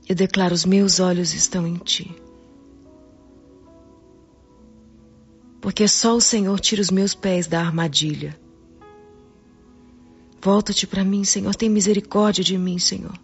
Eu 0.08 0.14
declaro: 0.14 0.54
os 0.54 0.64
meus 0.64 1.00
olhos 1.00 1.34
estão 1.34 1.66
em 1.66 1.76
ti. 1.76 2.14
Porque 5.60 5.88
só 5.88 6.14
o 6.14 6.20
Senhor 6.20 6.60
tira 6.60 6.82
os 6.82 6.90
meus 6.90 7.14
pés 7.14 7.46
da 7.46 7.58
armadilha. 7.58 8.38
Volta-te 10.40 10.86
para 10.86 11.02
mim, 11.02 11.24
Senhor. 11.24 11.54
Tem 11.54 11.70
misericórdia 11.70 12.44
de 12.44 12.58
mim, 12.58 12.78
Senhor. 12.78 13.18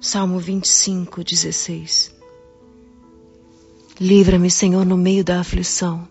Salmo 0.00 0.38
25, 0.38 1.24
16. 1.24 2.14
Livra-me, 4.00 4.48
Senhor, 4.48 4.86
no 4.86 4.96
meio 4.96 5.24
da 5.24 5.40
aflição. 5.40 6.08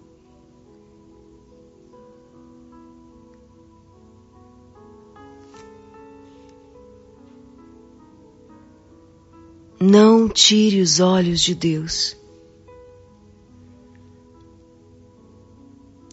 Não 9.90 10.28
tire 10.28 10.82
os 10.82 11.00
olhos 11.00 11.40
de 11.40 11.56
Deus. 11.56 12.18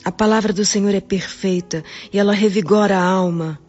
A 0.05 0.13
palavra 0.13 0.53
do 0.53 0.65
Senhor 0.65 0.95
é 0.95 1.01
perfeita 1.01 1.83
e 2.13 2.19
ela 2.21 2.33
revigora 2.33 2.97
a 2.97 3.03
alma. 3.03 3.61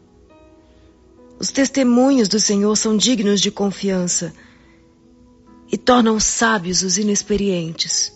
Os 1.39 1.49
testemunhos 1.49 2.27
do 2.27 2.39
Senhor 2.39 2.75
são 2.75 2.95
dignos 2.95 3.41
de 3.41 3.49
confiança 3.49 4.31
e 5.71 5.75
tornam 5.75 6.19
sábios 6.19 6.83
os 6.83 6.99
inexperientes. 6.99 8.13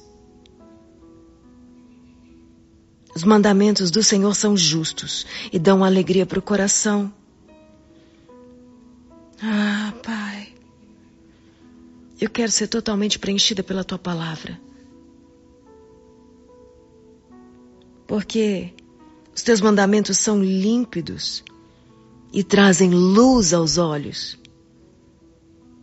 Os 3.15 3.23
mandamentos 3.23 3.89
do 3.89 4.03
Senhor 4.03 4.35
são 4.35 4.55
justos 4.55 5.25
e 5.51 5.57
dão 5.57 5.83
alegria 5.83 6.27
para 6.27 6.37
o 6.37 6.43
coração. 6.43 7.11
Ah, 9.41 9.91
Eu 12.19 12.29
quero 12.29 12.51
ser 12.51 12.67
totalmente 12.67 13.17
preenchida 13.17 13.63
pela 13.63 13.83
tua 13.83 13.97
palavra. 13.97 14.59
Porque 18.05 18.73
os 19.33 19.41
teus 19.41 19.61
mandamentos 19.61 20.17
são 20.17 20.43
límpidos 20.43 21.43
e 22.33 22.43
trazem 22.43 22.91
luz 22.91 23.53
aos 23.53 23.77
olhos. 23.77 24.37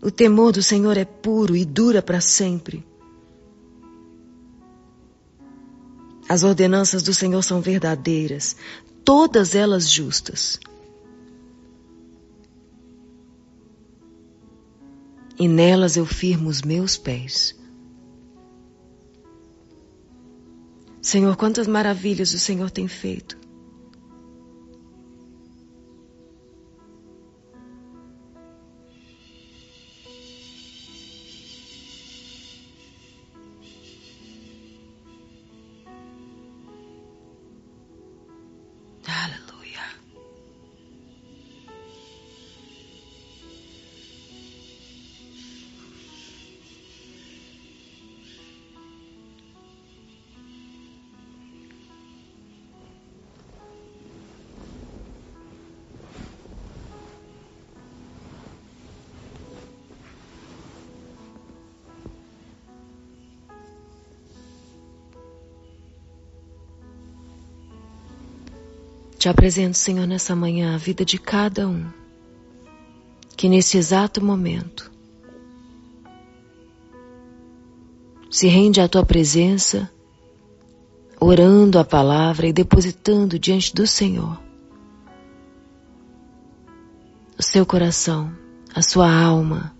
O 0.02 0.10
temor 0.10 0.52
do 0.52 0.62
Senhor 0.62 0.96
é 0.96 1.04
puro 1.04 1.56
e 1.56 1.64
dura 1.64 2.02
para 2.02 2.20
sempre. 2.20 2.84
As 6.28 6.42
ordenanças 6.42 7.02
do 7.02 7.14
Senhor 7.14 7.42
são 7.42 7.60
verdadeiras, 7.60 8.56
todas 9.04 9.54
elas 9.54 9.88
justas. 9.90 10.60
E 15.38 15.46
nelas 15.46 15.96
eu 15.96 16.06
firmo 16.06 16.48
os 16.48 16.62
meus 16.62 16.96
pés. 16.96 17.54
Senhor, 21.02 21.36
quantas 21.36 21.68
maravilhas 21.68 22.32
o 22.34 22.38
Senhor 22.38 22.70
tem 22.70 22.88
feito. 22.88 23.45
Te 69.18 69.28
apresento, 69.30 69.78
Senhor, 69.78 70.06
nessa 70.06 70.36
manhã 70.36 70.74
a 70.74 70.78
vida 70.78 71.04
de 71.04 71.18
cada 71.18 71.66
um 71.66 71.86
que 73.36 73.48
nesse 73.48 73.76
exato 73.76 74.22
momento 74.22 74.90
se 78.30 78.46
rende 78.48 78.80
à 78.80 78.88
tua 78.88 79.04
presença, 79.04 79.90
orando 81.18 81.78
a 81.78 81.84
palavra 81.84 82.46
e 82.46 82.52
depositando 82.52 83.38
diante 83.38 83.74
do 83.74 83.86
Senhor 83.86 84.38
o 87.38 87.42
seu 87.42 87.66
coração, 87.66 88.32
a 88.74 88.80
sua 88.80 89.10
alma, 89.10 89.74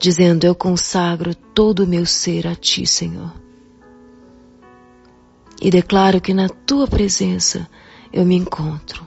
dizendo: 0.00 0.44
Eu 0.44 0.54
consagro 0.54 1.34
todo 1.34 1.80
o 1.80 1.86
meu 1.86 2.06
ser 2.06 2.46
a 2.46 2.54
ti, 2.54 2.86
Senhor 2.86 3.47
e 5.60 5.70
declaro 5.70 6.20
que 6.20 6.32
na 6.32 6.48
tua 6.48 6.86
presença 6.86 7.68
eu 8.12 8.24
me 8.24 8.36
encontro. 8.36 9.06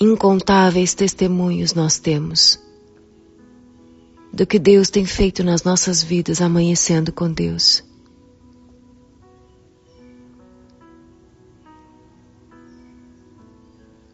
Incontáveis 0.00 0.94
testemunhos 0.94 1.74
nós 1.74 1.98
temos 1.98 2.58
do 4.32 4.46
que 4.46 4.58
Deus 4.58 4.88
tem 4.88 5.04
feito 5.04 5.42
nas 5.44 5.62
nossas 5.64 6.02
vidas 6.02 6.40
amanhecendo 6.40 7.12
com 7.12 7.30
Deus. 7.30 7.89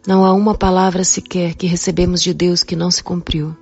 Não 0.07 0.25
há 0.25 0.33
uma 0.33 0.55
palavra 0.55 1.03
sequer 1.03 1.55
que 1.55 1.67
recebemos 1.67 2.23
de 2.23 2.33
Deus 2.33 2.63
que 2.63 2.77
não 2.77 2.91
se 2.91 3.03
cumpriu. 3.03 3.57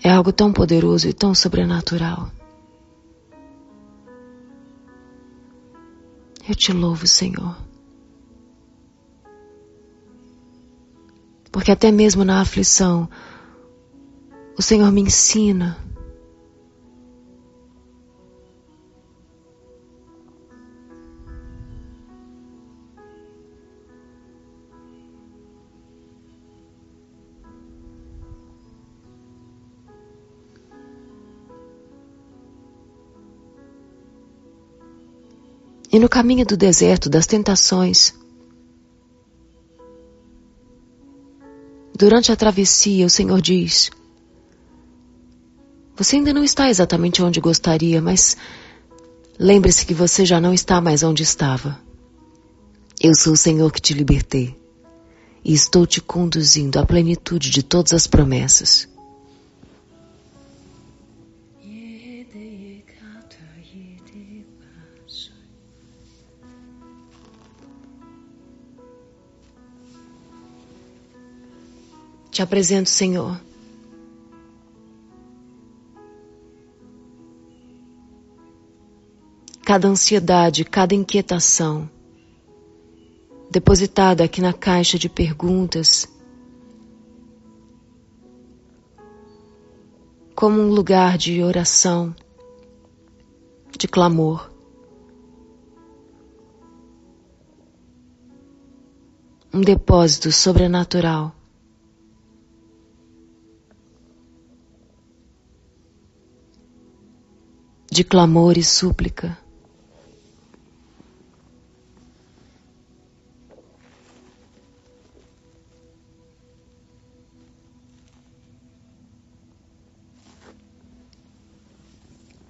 É 0.00 0.10
algo 0.10 0.32
tão 0.32 0.52
poderoso 0.52 1.08
e 1.08 1.12
tão 1.12 1.34
sobrenatural. 1.34 2.30
Eu 6.48 6.54
te 6.54 6.72
louvo, 6.72 7.06
Senhor. 7.06 7.56
Porque 11.50 11.70
até 11.70 11.90
mesmo 11.90 12.24
na 12.24 12.40
aflição, 12.40 13.08
o 14.56 14.62
Senhor 14.62 14.90
me 14.92 15.02
ensina 15.02 15.76
e 35.92 35.98
no 35.98 36.08
caminho 36.08 36.46
do 36.46 36.56
deserto 36.56 37.10
das 37.10 37.26
tentações. 37.26 38.14
Durante 41.94 42.32
a 42.32 42.36
travessia, 42.36 43.04
o 43.04 43.10
Senhor 43.10 43.42
diz: 43.42 43.90
Você 45.94 46.16
ainda 46.16 46.32
não 46.32 46.42
está 46.42 46.70
exatamente 46.70 47.22
onde 47.22 47.40
gostaria, 47.40 48.00
mas 48.00 48.38
lembre-se 49.38 49.84
que 49.84 49.92
você 49.92 50.24
já 50.24 50.40
não 50.40 50.54
está 50.54 50.80
mais 50.80 51.02
onde 51.02 51.22
estava. 51.22 51.78
Eu 52.98 53.14
sou 53.14 53.34
o 53.34 53.36
Senhor 53.36 53.70
que 53.70 53.80
te 53.80 53.92
libertei 53.92 54.58
e 55.44 55.52
estou 55.52 55.86
te 55.86 56.00
conduzindo 56.00 56.78
à 56.78 56.86
plenitude 56.86 57.50
de 57.50 57.62
todas 57.62 57.92
as 57.92 58.06
promessas. 58.06 58.88
Te 72.32 72.40
apresento, 72.40 72.88
Senhor. 72.88 73.38
Cada 79.62 79.86
ansiedade, 79.86 80.64
cada 80.64 80.94
inquietação 80.94 81.90
depositada 83.50 84.24
aqui 84.24 84.40
na 84.40 84.54
caixa 84.54 84.98
de 84.98 85.10
perguntas, 85.10 86.08
como 90.34 90.58
um 90.58 90.70
lugar 90.70 91.18
de 91.18 91.42
oração, 91.42 92.16
de 93.76 93.86
clamor. 93.86 94.50
Um 99.52 99.60
depósito 99.60 100.32
sobrenatural 100.32 101.41
de 107.92 108.02
clamor 108.02 108.56
e 108.56 108.64
súplica. 108.64 109.36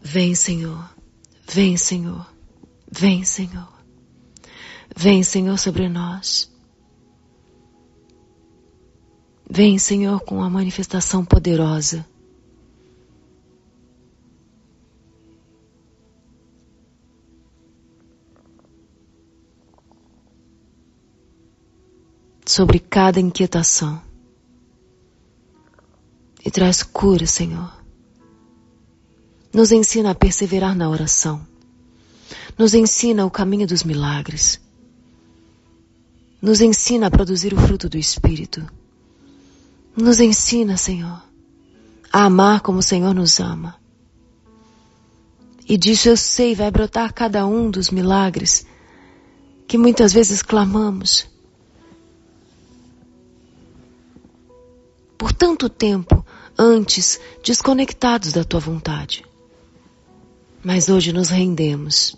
Vem, 0.00 0.32
Senhor, 0.36 0.94
vem, 1.44 1.76
Senhor, 1.76 2.32
vem, 2.88 3.24
Senhor, 3.24 3.72
vem, 4.96 5.24
Senhor, 5.24 5.58
sobre 5.58 5.88
nós. 5.88 6.48
Vem, 9.50 9.76
Senhor, 9.76 10.20
com 10.20 10.40
a 10.40 10.48
manifestação 10.48 11.24
poderosa 11.24 12.11
sobre 22.52 22.78
cada 22.78 23.18
inquietação. 23.18 24.00
E 26.44 26.50
traz 26.50 26.82
cura, 26.82 27.26
Senhor. 27.26 27.72
Nos 29.52 29.72
ensina 29.72 30.10
a 30.10 30.14
perseverar 30.14 30.76
na 30.76 30.88
oração. 30.88 31.46
Nos 32.58 32.74
ensina 32.74 33.24
o 33.24 33.30
caminho 33.30 33.66
dos 33.66 33.82
milagres. 33.82 34.60
Nos 36.40 36.60
ensina 36.60 37.06
a 37.06 37.10
produzir 37.10 37.54
o 37.54 37.60
fruto 37.60 37.88
do 37.88 37.96
Espírito. 37.96 38.66
Nos 39.96 40.20
ensina, 40.20 40.76
Senhor, 40.76 41.22
a 42.12 42.24
amar 42.24 42.60
como 42.60 42.78
o 42.78 42.82
Senhor 42.82 43.14
nos 43.14 43.40
ama. 43.40 43.76
E 45.68 45.78
disso 45.78 46.08
eu 46.08 46.16
sei 46.16 46.54
vai 46.54 46.70
brotar 46.70 47.14
cada 47.14 47.46
um 47.46 47.70
dos 47.70 47.88
milagres 47.88 48.66
que 49.66 49.78
muitas 49.78 50.12
vezes 50.12 50.42
clamamos. 50.42 51.31
Por 55.22 55.32
tanto 55.32 55.68
tempo 55.68 56.26
antes 56.58 57.20
desconectados 57.44 58.32
da 58.32 58.42
tua 58.42 58.58
vontade. 58.58 59.24
Mas 60.64 60.88
hoje 60.88 61.12
nos 61.12 61.28
rendemos 61.28 62.16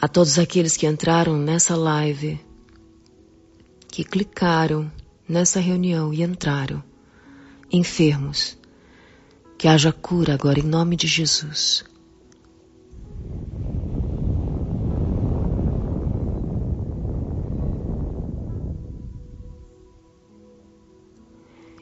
a 0.00 0.06
todos 0.06 0.38
aqueles 0.38 0.76
que 0.76 0.86
entraram 0.86 1.36
nessa 1.36 1.74
live, 1.74 2.40
que 3.88 4.04
clicaram 4.04 4.90
nessa 5.28 5.58
reunião 5.58 6.14
e 6.14 6.22
entraram, 6.22 6.82
enfermos, 7.70 8.56
que 9.58 9.66
haja 9.66 9.92
cura 9.92 10.34
agora 10.34 10.60
em 10.60 10.62
nome 10.62 10.94
de 10.94 11.08
Jesus. 11.08 11.84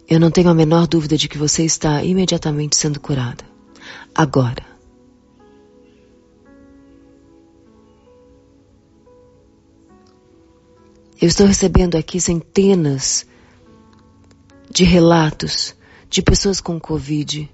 Eu 0.08 0.20
não 0.20 0.30
tenho 0.30 0.48
a 0.48 0.54
menor 0.54 0.86
dúvida 0.86 1.16
de 1.18 1.28
que 1.28 1.36
você 1.36 1.64
está 1.64 2.02
imediatamente 2.02 2.76
sendo 2.76 3.00
curada. 3.00 3.44
Agora. 4.14 4.75
Eu 11.18 11.28
estou 11.28 11.46
recebendo 11.46 11.96
aqui 11.96 12.20
centenas 12.20 13.26
de 14.70 14.84
relatos 14.84 15.74
de 16.10 16.20
pessoas 16.20 16.60
com 16.60 16.78
Covid. 16.78 17.50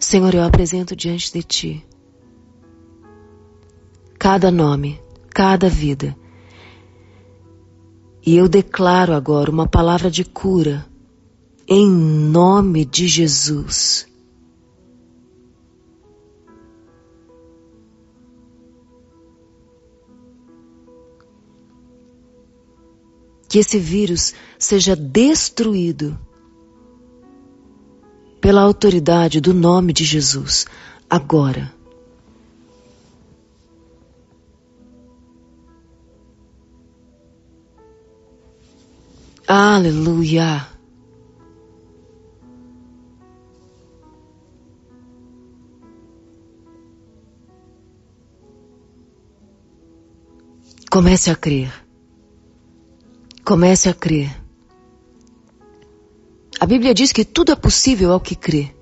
Senhor, 0.00 0.34
eu 0.34 0.42
apresento 0.42 0.96
diante 0.96 1.30
de 1.30 1.42
Ti 1.42 1.86
cada 4.18 4.50
nome, 4.50 4.98
cada 5.30 5.68
vida 5.68 6.16
e 8.28 8.36
eu 8.36 8.46
declaro 8.46 9.14
agora 9.14 9.50
uma 9.50 9.66
palavra 9.66 10.10
de 10.10 10.22
cura, 10.22 10.84
em 11.66 11.90
nome 11.90 12.84
de 12.84 13.08
Jesus. 13.08 14.06
Que 23.48 23.60
esse 23.60 23.78
vírus 23.78 24.34
seja 24.58 24.94
destruído 24.94 26.14
pela 28.42 28.60
autoridade 28.60 29.40
do 29.40 29.54
nome 29.54 29.94
de 29.94 30.04
Jesus, 30.04 30.66
agora. 31.08 31.77
Aleluia. 39.50 40.68
Comece 50.90 51.30
a 51.30 51.34
crer. 51.34 51.72
Comece 53.42 53.88
a 53.88 53.94
crer. 53.94 54.30
A 56.60 56.66
Bíblia 56.66 56.92
diz 56.92 57.10
que 57.10 57.24
tudo 57.24 57.50
é 57.50 57.56
possível 57.56 58.12
ao 58.12 58.20
que 58.20 58.36
crê. 58.36 58.77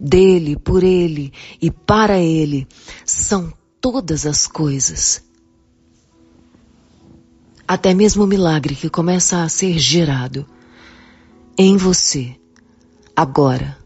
Dele, 0.00 0.56
por 0.56 0.82
ele 0.82 1.32
e 1.60 1.70
para 1.70 2.18
ele 2.18 2.66
são 3.04 3.52
todas 3.80 4.24
as 4.24 4.46
coisas. 4.46 5.22
Até 7.68 7.94
mesmo 7.94 8.24
o 8.24 8.26
milagre 8.26 8.74
que 8.74 8.88
começa 8.88 9.42
a 9.42 9.48
ser 9.48 9.78
gerado 9.78 10.46
em 11.56 11.76
você, 11.76 12.34
agora. 13.14 13.78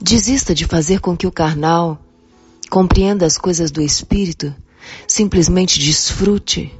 Desista 0.00 0.54
de 0.54 0.66
fazer 0.66 1.00
com 1.00 1.16
que 1.16 1.26
o 1.26 1.32
carnal 1.32 2.03
Compreenda 2.70 3.26
as 3.26 3.38
coisas 3.38 3.70
do 3.70 3.80
Espírito, 3.80 4.54
simplesmente 5.06 5.78
desfrute. 5.78 6.72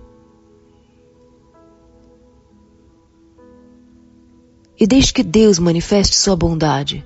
E 4.79 4.87
deixe 4.87 5.12
que 5.12 5.23
Deus 5.23 5.59
manifeste 5.59 6.16
sua 6.16 6.35
bondade 6.35 7.05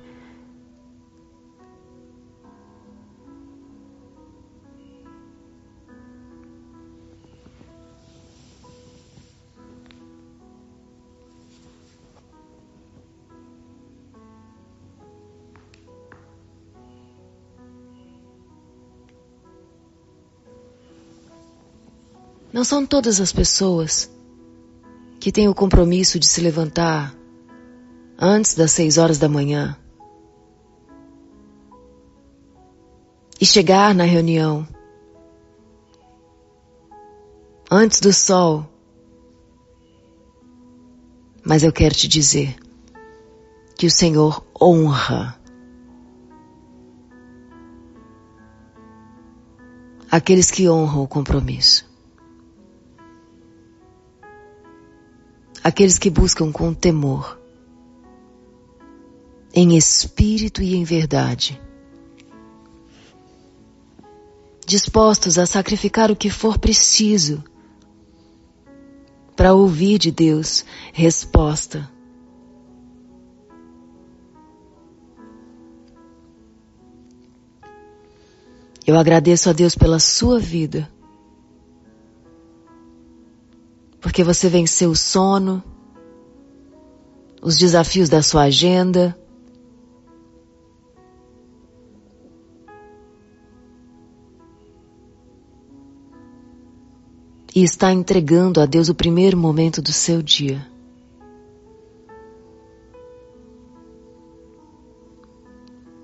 Não 22.59 22.65
são 22.65 22.85
todas 22.85 23.21
as 23.21 23.33
pessoas 23.33 24.11
que 25.21 25.31
têm 25.31 25.49
o 25.49 25.55
compromisso 25.55 26.19
de 26.19 26.27
se 26.27 26.41
levantar 26.41 27.15
antes 28.19 28.57
das 28.57 28.73
seis 28.73 28.99
horas 28.99 29.17
da 29.17 29.29
manhã 29.29 29.79
e 33.41 33.47
chegar 33.47 33.95
na 33.95 34.03
reunião 34.03 34.67
antes 37.71 38.01
do 38.01 38.13
sol. 38.13 38.69
Mas 41.45 41.63
eu 41.63 41.73
quero 41.73 41.95
te 41.95 42.09
dizer 42.09 42.57
que 43.77 43.87
o 43.87 43.91
Senhor 43.91 44.45
honra 44.61 45.41
aqueles 50.11 50.51
que 50.51 50.69
honram 50.69 51.05
o 51.05 51.07
compromisso. 51.07 51.88
Aqueles 55.63 55.99
que 55.99 56.11
buscam 56.11 56.51
com 56.53 56.73
temor, 56.73 57.39
em 59.55 59.77
espírito 59.77 60.63
e 60.63 60.75
em 60.75 60.85
verdade. 60.85 61.61
dispostos 64.69 65.39
a 65.39 65.47
sacrificar 65.47 66.11
o 66.11 66.17
que 66.17 66.29
for 66.29 66.59
preciso 66.59 67.43
para 69.35 69.55
ouvir 69.55 69.99
de 69.99 70.11
Deus 70.11 70.63
resposta. 70.93 71.91
Eu 78.87 78.99
agradeço 78.99 79.49
a 79.49 79.55
Deus 79.55 79.75
pela 79.75 79.99
sua 79.99 80.39
vida, 80.39 80.91
porque 84.01 84.23
você 84.23 84.49
venceu 84.49 84.91
o 84.91 84.97
sono, 84.97 85.63
os 87.43 87.57
desafios 87.57 88.09
da 88.09 88.23
sua 88.23 88.43
agenda, 88.45 89.19
e 97.55 97.63
está 97.63 97.93
entregando 97.93 98.61
a 98.61 98.67
Deus 98.67 98.89
o 98.89 98.95
primeiro 98.95 99.37
momento 99.37 99.83
do 99.83 99.93
seu 99.93 100.23
dia. 100.23 100.65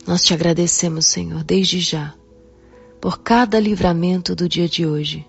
Nós 0.07 0.22
te 0.22 0.34
agradecemos, 0.34 1.07
Senhor, 1.07 1.42
desde 1.45 1.80
já, 1.80 2.14
por 3.01 3.20
cada 3.20 3.59
livramento 3.59 4.34
do 4.34 4.49
dia 4.49 4.68
de 4.68 4.84
hoje. 4.84 5.26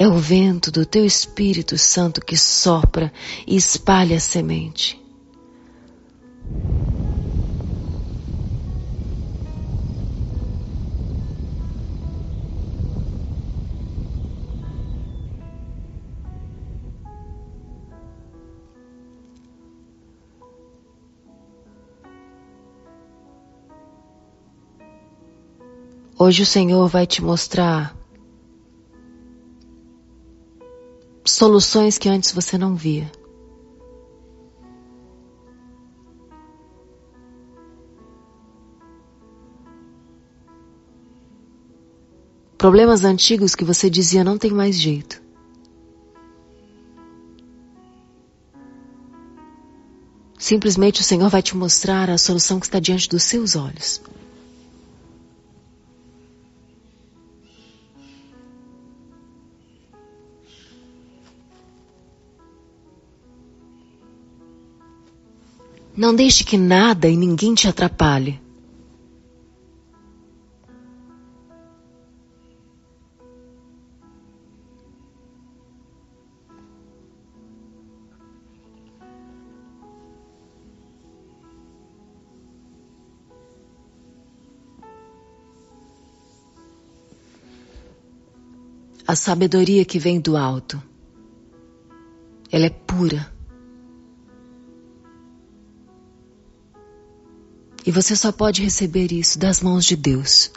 É 0.00 0.06
o 0.06 0.12
vento 0.12 0.70
do 0.70 0.86
teu 0.86 1.04
Espírito 1.04 1.76
Santo 1.76 2.24
que 2.24 2.36
sopra 2.36 3.12
e 3.44 3.56
espalha 3.56 4.16
a 4.16 4.20
semente. 4.20 4.96
Hoje 26.16 26.44
o 26.44 26.46
Senhor 26.46 26.86
vai 26.86 27.04
te 27.04 27.20
mostrar 27.20 27.97
soluções 31.38 31.98
que 31.98 32.08
antes 32.08 32.32
você 32.32 32.58
não 32.58 32.74
via. 32.74 33.08
Problemas 42.58 43.04
antigos 43.04 43.54
que 43.54 43.64
você 43.64 43.88
dizia 43.88 44.24
não 44.24 44.36
tem 44.36 44.50
mais 44.50 44.74
jeito. 44.76 45.22
Simplesmente 50.36 51.00
o 51.00 51.04
Senhor 51.04 51.30
vai 51.30 51.40
te 51.40 51.56
mostrar 51.56 52.10
a 52.10 52.18
solução 52.18 52.58
que 52.58 52.66
está 52.66 52.80
diante 52.80 53.08
dos 53.08 53.22
seus 53.22 53.54
olhos. 53.54 54.02
Não 65.98 66.14
deixe 66.14 66.44
que 66.44 66.56
nada 66.56 67.08
e 67.08 67.16
ninguém 67.16 67.56
te 67.56 67.66
atrapalhe. 67.66 68.40
A 89.04 89.16
sabedoria 89.16 89.84
que 89.84 89.98
vem 89.98 90.20
do 90.20 90.36
alto, 90.36 90.80
ela 92.52 92.66
é 92.66 92.70
pura 92.70 93.36
E 97.88 97.90
você 97.90 98.14
só 98.14 98.30
pode 98.30 98.62
receber 98.62 99.10
isso 99.12 99.38
das 99.38 99.62
mãos 99.62 99.86
de 99.86 99.96
Deus. 99.96 100.50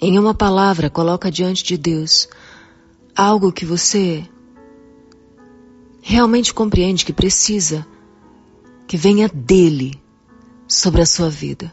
Em 0.00 0.16
uma 0.18 0.32
palavra, 0.32 0.88
coloca 0.88 1.30
diante 1.30 1.64
de 1.64 1.76
Deus 1.76 2.28
algo 3.16 3.52
que 3.52 3.66
você 3.66 4.24
realmente 6.00 6.54
compreende 6.54 7.04
que 7.04 7.12
precisa 7.12 7.84
que 8.86 8.96
venha 8.96 9.28
dele 9.28 10.00
sobre 10.68 11.02
a 11.02 11.06
sua 11.06 11.28
vida. 11.28 11.72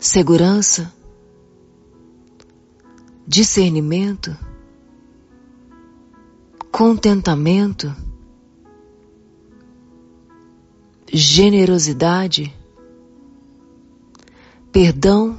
Segurança, 0.00 0.92
discernimento, 3.26 4.36
contentamento, 6.72 7.94
generosidade, 11.12 12.52
perdão, 14.72 15.36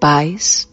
paz, 0.00 0.67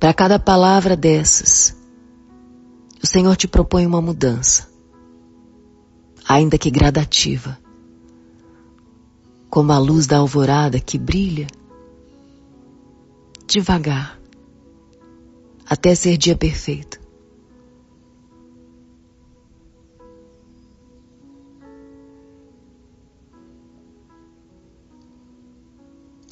Para 0.00 0.14
cada 0.14 0.38
palavra 0.38 0.96
dessas, 0.96 1.76
o 3.02 3.06
Senhor 3.06 3.36
te 3.36 3.46
propõe 3.46 3.84
uma 3.84 4.00
mudança, 4.00 4.66
ainda 6.26 6.56
que 6.56 6.70
gradativa, 6.70 7.58
como 9.50 9.72
a 9.72 9.78
luz 9.78 10.06
da 10.06 10.16
alvorada 10.16 10.80
que 10.80 10.96
brilha 10.96 11.48
devagar 13.46 14.18
até 15.68 15.94
ser 15.94 16.16
dia 16.16 16.34
perfeito. 16.34 16.98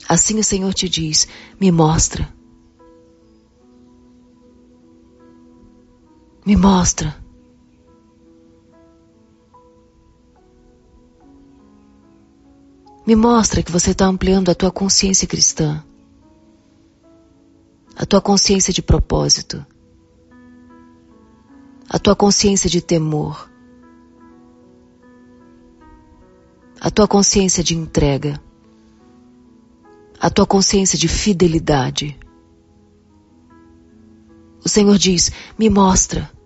Assim 0.08 0.38
o 0.38 0.44
Senhor 0.44 0.72
te 0.72 0.88
diz: 0.88 1.28
me 1.60 1.70
mostra 1.70 2.37
Me 6.48 6.56
mostra. 6.56 7.14
Me 13.06 13.14
mostra 13.14 13.62
que 13.62 13.70
você 13.70 13.90
está 13.90 14.06
ampliando 14.06 14.50
a 14.50 14.54
tua 14.54 14.72
consciência 14.72 15.28
cristã, 15.28 15.84
a 17.94 18.06
tua 18.06 18.22
consciência 18.22 18.72
de 18.72 18.80
propósito, 18.80 19.62
a 21.86 21.98
tua 21.98 22.16
consciência 22.16 22.70
de 22.70 22.80
temor, 22.80 23.50
a 26.80 26.90
tua 26.90 27.06
consciência 27.06 27.62
de 27.62 27.76
entrega, 27.76 28.42
a 30.18 30.30
tua 30.30 30.46
consciência 30.46 30.98
de 30.98 31.08
fidelidade. 31.08 32.18
O 34.64 34.68
Senhor 34.70 34.96
diz: 34.96 35.30
Me 35.58 35.68
mostra. 35.68 36.37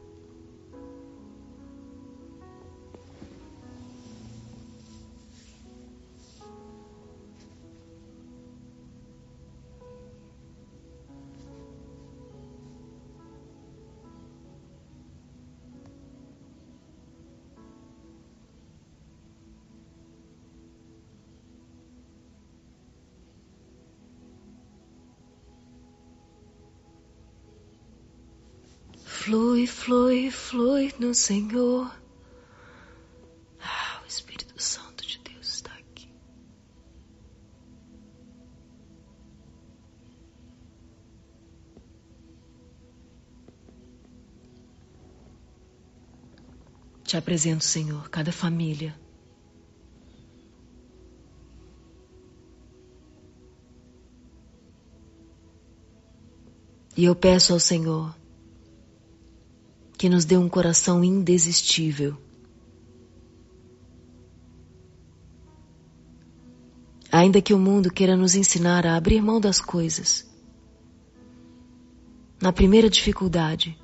Flui, 29.92 30.30
flui, 30.30 30.94
no 30.98 31.12
Senhor. 31.12 31.94
Ah, 33.60 34.00
o 34.02 34.06
Espírito 34.08 34.54
Santo 34.56 35.06
de 35.06 35.18
Deus 35.18 35.56
está 35.56 35.70
aqui. 35.74 36.08
Te 47.04 47.18
apresento, 47.18 47.62
Senhor, 47.62 48.08
cada 48.08 48.32
família. 48.32 48.98
E 56.96 57.04
eu 57.04 57.14
peço 57.14 57.52
ao 57.52 57.60
Senhor 57.60 58.21
que 60.02 60.08
nos 60.08 60.24
dê 60.24 60.36
um 60.36 60.48
coração 60.48 61.04
indesistível. 61.04 62.18
Ainda 67.12 67.40
que 67.40 67.54
o 67.54 67.58
mundo 67.58 67.88
queira 67.88 68.16
nos 68.16 68.34
ensinar 68.34 68.84
a 68.84 68.96
abrir 68.96 69.22
mão 69.22 69.40
das 69.40 69.60
coisas, 69.60 70.28
na 72.40 72.52
primeira 72.52 72.90
dificuldade, 72.90 73.78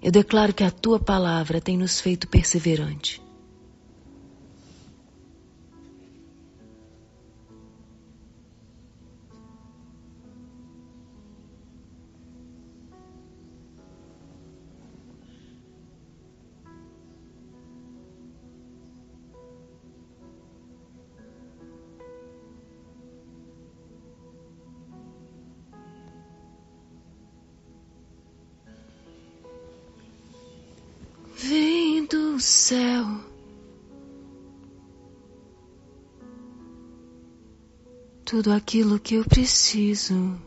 eu 0.00 0.12
declaro 0.12 0.54
que 0.54 0.62
a 0.62 0.70
tua 0.70 1.00
palavra 1.00 1.60
tem 1.60 1.76
nos 1.76 2.00
feito 2.00 2.28
perseverante. 2.28 3.20
Do 32.06 32.40
céu. 32.40 33.06
Tudo 38.24 38.52
aquilo 38.52 38.98
que 38.98 39.16
eu 39.16 39.24
preciso 39.24 40.38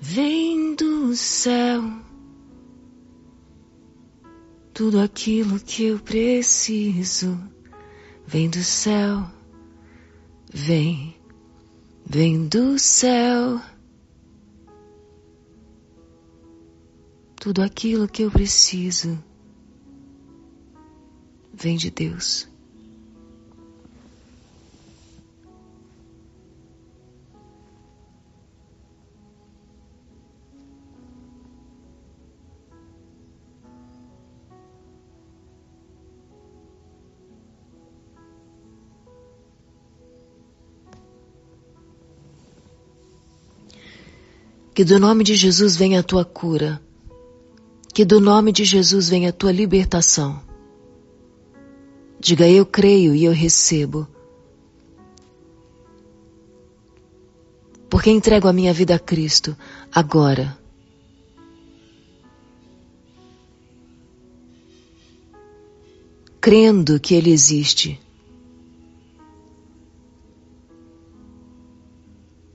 vem 0.00 0.74
do 0.74 1.14
céu. 1.14 1.82
Tudo 4.74 5.00
aquilo 5.00 5.60
que 5.60 5.84
eu 5.84 5.98
preciso 5.98 7.38
vem 8.26 8.48
do 8.48 8.62
céu. 8.62 9.30
Vem, 10.52 11.14
vem 12.04 12.48
do 12.48 12.78
céu. 12.78 13.60
Tudo 17.36 17.62
aquilo 17.62 18.08
que 18.08 18.22
eu 18.22 18.30
preciso 18.30 19.22
vem 21.52 21.76
de 21.76 21.90
Deus. 21.90 22.48
Que 44.74 44.86
do 44.86 44.98
nome 44.98 45.22
de 45.22 45.34
Jesus 45.34 45.76
venha 45.76 46.00
a 46.00 46.02
tua 46.02 46.24
cura. 46.24 46.80
Que 47.92 48.06
do 48.06 48.18
nome 48.20 48.50
de 48.52 48.64
Jesus 48.64 49.10
venha 49.10 49.28
a 49.28 49.32
tua 49.32 49.52
libertação. 49.52 50.51
Diga 52.22 52.48
eu 52.48 52.64
creio 52.64 53.16
e 53.16 53.24
eu 53.24 53.32
recebo. 53.32 54.06
Porque 57.90 58.10
entrego 58.12 58.46
a 58.46 58.52
minha 58.52 58.72
vida 58.72 58.94
a 58.94 58.98
Cristo 58.98 59.56
agora. 59.92 60.56
Crendo 66.40 67.00
que 67.00 67.16
Ele 67.16 67.32
existe. 67.32 68.00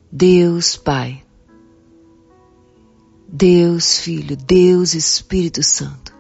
Deus 0.10 0.78
Pai, 0.78 1.22
Deus 3.28 4.00
Filho, 4.00 4.38
Deus 4.38 4.94
Espírito 4.94 5.62
Santo. 5.62 6.17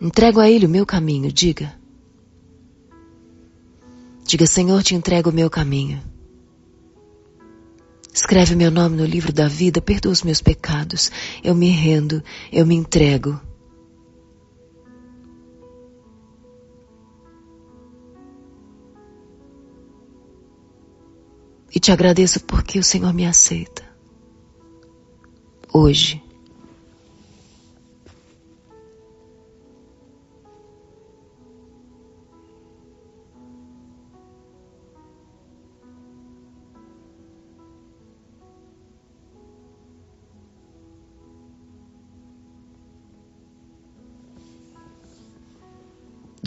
Entrego 0.00 0.40
a 0.40 0.48
Ele 0.48 0.66
o 0.66 0.68
meu 0.68 0.86
caminho, 0.86 1.32
diga. 1.32 1.74
Diga, 4.24 4.46
Senhor, 4.46 4.82
te 4.82 4.94
entrego 4.94 5.30
o 5.30 5.32
meu 5.32 5.50
caminho. 5.50 6.00
Escreve 8.12 8.54
meu 8.54 8.70
nome 8.70 8.96
no 8.96 9.04
livro 9.04 9.32
da 9.32 9.48
vida, 9.48 9.80
perdoa 9.80 10.12
os 10.12 10.22
meus 10.22 10.40
pecados. 10.40 11.10
Eu 11.42 11.54
me 11.54 11.70
rendo, 11.70 12.22
eu 12.52 12.66
me 12.66 12.74
entrego. 12.74 13.40
E 21.74 21.80
te 21.80 21.92
agradeço 21.92 22.40
porque 22.40 22.78
o 22.78 22.84
Senhor 22.84 23.12
me 23.14 23.24
aceita. 23.24 23.84
Hoje. 25.72 26.27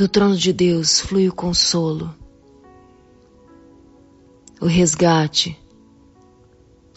Do 0.02 0.10
trono 0.10 0.36
de 0.36 0.52
Deus 0.52 1.00
flui 1.00 1.30
o 1.30 1.32
consolo, 1.32 2.12
o 4.60 4.66
resgate, 4.66 5.56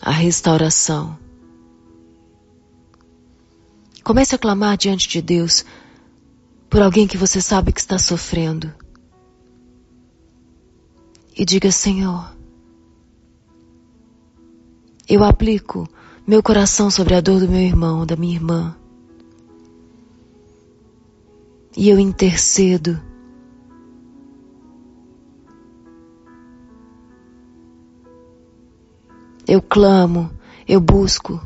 a 0.01 0.11
restauração. 0.11 1.19
Comece 4.03 4.35
a 4.35 4.39
clamar 4.39 4.79
diante 4.79 5.07
de 5.07 5.21
Deus 5.21 5.67
por 6.71 6.81
alguém 6.81 7.07
que 7.07 7.19
você 7.19 7.43
sabe 7.43 7.75
que 7.75 7.81
está 7.81 7.99
sofrendo. 7.99 8.73
E 11.37 11.45
diga, 11.45 11.71
Senhor, 11.71 12.35
eu 15.07 15.23
aplico 15.23 15.87
meu 16.27 16.43
coração 16.43 16.91
sobre 16.91 17.15
a 17.15 17.21
dor 17.21 17.39
do 17.39 17.49
meu 17.51 17.61
irmão, 17.61 18.07
da 18.07 18.17
minha 18.17 18.35
irmã. 18.35 18.75
E 21.77 21.89
eu 21.89 21.99
intercedo. 21.99 23.01
Eu 29.47 29.61
clamo, 29.61 30.31
eu 30.67 30.81
busco 30.81 31.41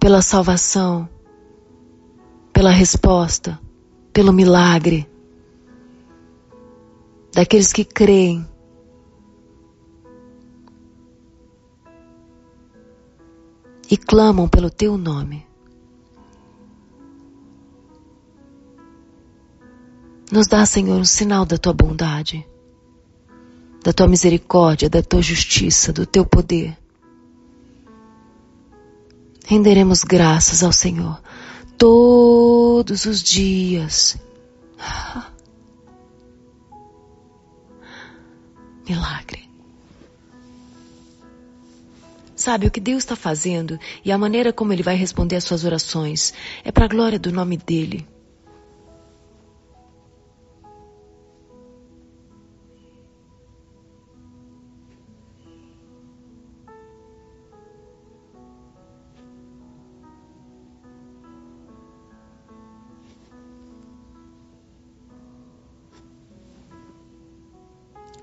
pela 0.00 0.22
salvação, 0.22 1.08
pela 2.52 2.70
resposta, 2.70 3.60
pelo 4.12 4.32
milagre 4.32 5.08
daqueles 7.32 7.72
que 7.72 7.84
creem. 7.84 8.46
E 13.90 13.96
clamam 13.96 14.48
pelo 14.48 14.68
teu 14.68 14.98
nome. 14.98 15.47
Nos 20.30 20.46
dá, 20.46 20.66
Senhor, 20.66 21.00
um 21.00 21.04
sinal 21.04 21.46
da 21.46 21.56
tua 21.56 21.72
bondade, 21.72 22.46
da 23.82 23.92
tua 23.92 24.06
misericórdia, 24.06 24.90
da 24.90 25.02
tua 25.02 25.22
justiça, 25.22 25.90
do 25.92 26.04
teu 26.04 26.26
poder. 26.26 26.76
Renderemos 29.46 30.04
graças 30.04 30.62
ao 30.62 30.72
Senhor 30.72 31.18
todos 31.78 33.06
os 33.06 33.22
dias. 33.22 34.18
Milagre. 38.86 39.48
Sabe 42.36 42.66
o 42.66 42.70
que 42.70 42.80
Deus 42.80 42.98
está 42.98 43.16
fazendo 43.16 43.80
e 44.04 44.12
a 44.12 44.18
maneira 44.18 44.52
como 44.52 44.74
Ele 44.74 44.82
vai 44.82 44.96
responder 44.96 45.36
às 45.36 45.44
suas 45.44 45.64
orações 45.64 46.34
é 46.62 46.70
para 46.70 46.84
a 46.84 46.88
glória 46.88 47.18
do 47.18 47.32
nome 47.32 47.56
dEle. 47.56 48.06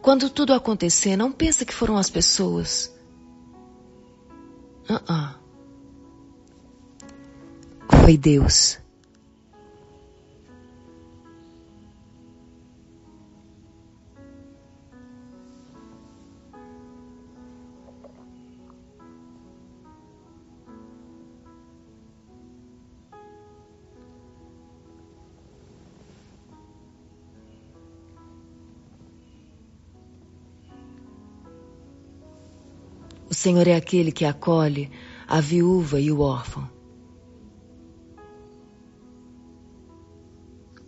Quando 0.06 0.30
tudo 0.30 0.53
acontecer, 0.53 1.18
não 1.18 1.32
pensa 1.32 1.66
que 1.66 1.74
foram 1.74 1.97
as 1.97 2.12
pessoas. 2.12 2.95
Uh 4.88 4.99
-uh. 5.12 5.36
Foi 8.03 8.16
Deus. 8.16 8.78
Senhor 33.46 33.68
é 33.68 33.76
aquele 33.76 34.12
que 34.12 34.26
acolhe 34.26 34.89
a 35.28 35.39
viúva 35.39 36.00
e 36.00 36.12
o 36.12 36.20
órfão. 36.20 36.68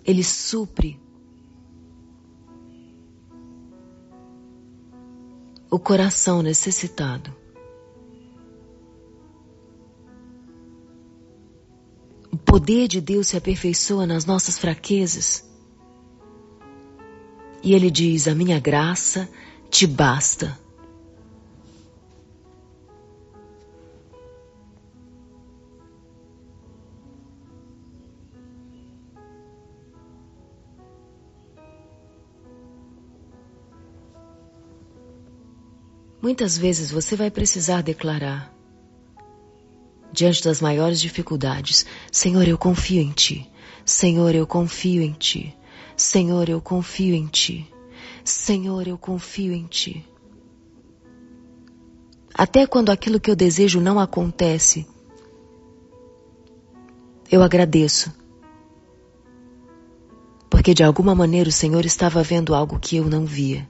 Ele 0.03 0.24
supre 0.24 0.99
o 5.70 5.78
coração 5.78 6.41
necessitado. 6.41 7.32
O 12.32 12.38
poder 12.38 12.88
de 12.88 12.99
Deus 12.99 13.28
se 13.28 13.38
aperfeiçoa 13.38 14.08
nas 14.08 14.26
nossas 14.26 14.58
fraquezas. 14.58 15.47
E 17.62 17.76
ele 17.76 17.91
diz: 17.91 18.28
A 18.28 18.34
minha 18.34 18.60
graça 18.60 19.30
te 19.70 19.86
basta. 19.86 20.66
Muitas 36.28 36.57
vezes 36.57 36.91
você 36.91 37.15
vai 37.15 37.32
precisar 37.32 37.82
declarar, 37.82 38.53
diante 40.11 40.43
das 40.43 40.59
maiores 40.59 40.99
dificuldades: 40.99 41.86
Senhor, 42.11 42.45
eu 42.45 42.57
confio 42.57 43.01
em 43.01 43.13
Ti. 43.13 43.49
Senhor, 43.86 44.36
eu 44.36 44.45
confio 44.45 45.01
em 45.01 45.13
Ti. 45.13 45.55
Senhor, 45.95 46.49
eu 46.49 46.59
confio 46.59 47.15
em 47.15 47.28
Ti. 47.28 47.65
Senhor, 48.25 48.89
eu 48.89 48.97
confio 48.97 49.53
em 49.53 49.67
Ti. 49.67 50.05
Até 52.34 52.67
quando 52.67 52.89
aquilo 52.89 53.21
que 53.21 53.32
eu 53.32 53.36
desejo 53.36 53.80
não 53.80 53.97
acontece, 53.97 54.86
eu 57.32 57.41
agradeço. 57.41 58.13
Porque 60.49 60.73
de 60.73 60.84
alguma 60.84 61.15
maneira 61.15 61.47
o 61.47 61.53
Senhor 61.53 61.86
estava 61.86 62.21
vendo 62.21 62.53
algo 62.53 62.78
que 62.78 62.97
eu 62.97 63.05
não 63.05 63.25
via. 63.25 63.65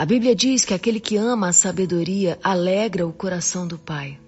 A 0.00 0.06
Bíblia 0.06 0.34
diz 0.34 0.64
que 0.64 0.72
aquele 0.72 0.98
que 0.98 1.18
ama 1.18 1.48
a 1.48 1.52
sabedoria 1.52 2.38
alegra 2.42 3.06
o 3.06 3.12
coração 3.12 3.68
do 3.68 3.78
Pai. 3.78 4.18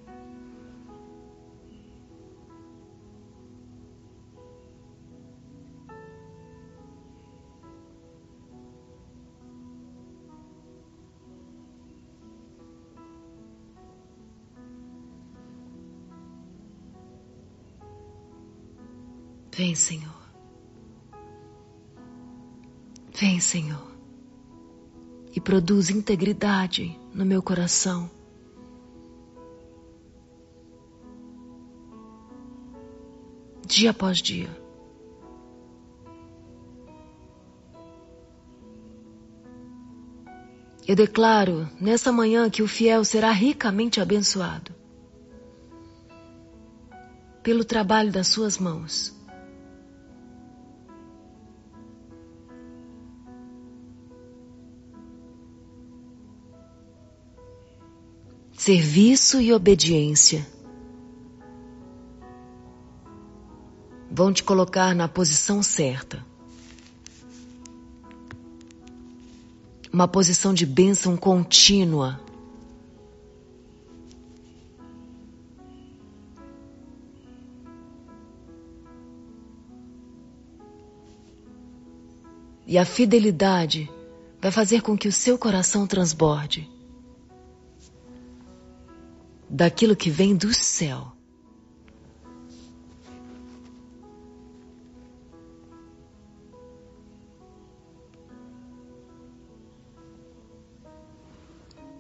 Vem, 19.56 19.74
Senhor. 19.74 20.12
Vem, 23.14 23.40
Senhor. 23.40 23.91
E 25.34 25.40
produz 25.40 25.90
integridade 25.90 26.98
no 27.14 27.24
meu 27.24 27.42
coração. 27.42 28.10
Dia 33.66 33.90
após 33.90 34.18
dia. 34.18 34.50
Eu 40.86 40.96
declaro 40.96 41.68
nessa 41.80 42.12
manhã 42.12 42.50
que 42.50 42.62
o 42.62 42.68
fiel 42.68 43.04
será 43.04 43.30
ricamente 43.30 44.00
abençoado 44.00 44.74
pelo 47.42 47.64
trabalho 47.64 48.12
das 48.12 48.28
suas 48.28 48.58
mãos. 48.58 49.14
Serviço 58.62 59.40
e 59.40 59.52
obediência 59.52 60.46
vão 64.08 64.32
te 64.32 64.44
colocar 64.44 64.94
na 64.94 65.08
posição 65.08 65.64
certa. 65.64 66.24
Uma 69.92 70.06
posição 70.06 70.54
de 70.54 70.64
bênção 70.64 71.16
contínua. 71.16 72.20
E 82.64 82.78
a 82.78 82.84
fidelidade 82.84 83.90
vai 84.40 84.52
fazer 84.52 84.82
com 84.82 84.96
que 84.96 85.08
o 85.08 85.12
seu 85.12 85.36
coração 85.36 85.84
transborde 85.84 86.70
daquilo 89.52 89.94
que 89.94 90.08
vem 90.08 90.34
do 90.34 90.54
céu. 90.54 91.12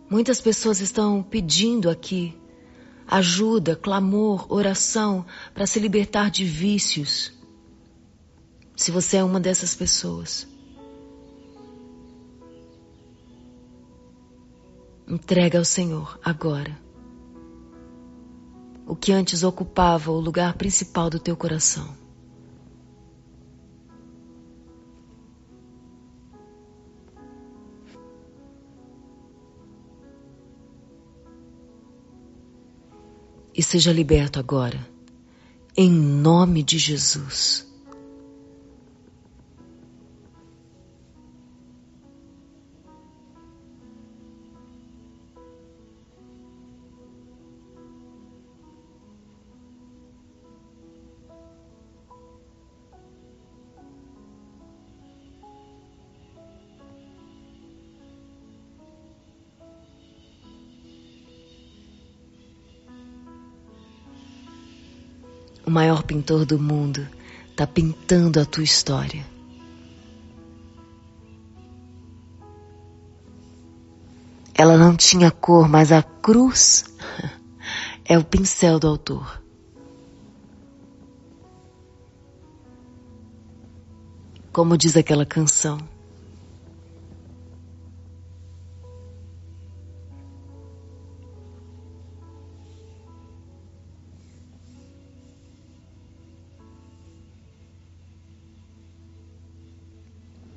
Muitas 0.08 0.40
pessoas 0.40 0.80
estão 0.80 1.22
pedindo 1.22 1.90
aqui 1.90 2.38
ajuda, 3.06 3.76
clamor, 3.76 4.50
oração 4.50 5.26
para 5.52 5.66
se 5.66 5.78
libertar 5.78 6.30
de 6.30 6.44
vícios. 6.44 7.32
Se 8.74 8.90
você 8.90 9.18
é 9.18 9.24
uma 9.24 9.38
dessas 9.38 9.74
pessoas, 9.74 10.46
entrega 15.06 15.58
ao 15.58 15.64
Senhor 15.64 16.18
agora 16.24 16.91
o 18.92 18.94
que 18.94 19.10
antes 19.10 19.42
ocupava 19.42 20.10
o 20.10 20.20
lugar 20.20 20.52
principal 20.52 21.08
do 21.08 21.18
teu 21.18 21.34
coração. 21.34 21.96
E 33.54 33.62
seja 33.62 33.90
liberto 33.90 34.38
agora, 34.38 34.86
em 35.74 35.90
nome 35.90 36.62
de 36.62 36.76
Jesus. 36.76 37.71
Maior 65.72 66.02
pintor 66.02 66.44
do 66.44 66.58
mundo, 66.58 67.08
está 67.50 67.66
pintando 67.66 68.38
a 68.38 68.44
tua 68.44 68.62
história. 68.62 69.24
Ela 74.54 74.76
não 74.76 74.96
tinha 74.96 75.30
cor, 75.30 75.68
mas 75.68 75.90
a 75.90 76.02
cruz 76.02 76.84
é 78.04 78.18
o 78.18 78.22
pincel 78.22 78.78
do 78.78 78.86
autor. 78.86 79.42
Como 84.52 84.76
diz 84.76 84.96
aquela 84.96 85.24
canção. 85.24 85.78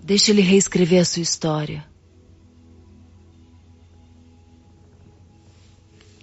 Deixe 0.06 0.32
ele 0.32 0.44
reescrever 0.44 1.02
a 1.02 1.06
sua 1.06 1.24
história. 1.24 1.84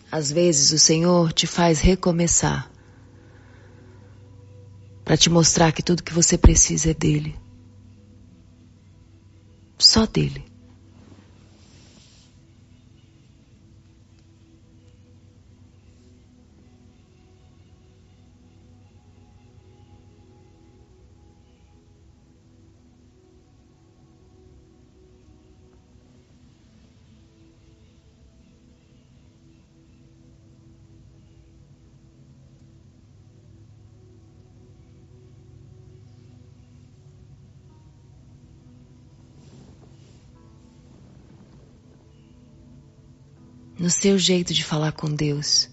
Às 0.09 0.30
vezes 0.30 0.70
o 0.70 0.78
Senhor 0.78 1.33
te 1.33 1.49
faz 1.49 1.80
recomeçar 1.80 2.70
para 5.05 5.16
te 5.16 5.28
mostrar 5.28 5.72
que 5.72 5.83
tudo 5.83 6.05
que 6.05 6.14
você 6.14 6.39
precisa 6.39 6.93
é 6.93 6.95
dele. 6.95 7.35
Só 9.76 10.07
dele. 10.07 10.52
Seu 43.93 44.18
jeito 44.18 44.53
de 44.53 44.64
falar 44.64 44.93
com 44.93 45.09
Deus. 45.09 45.68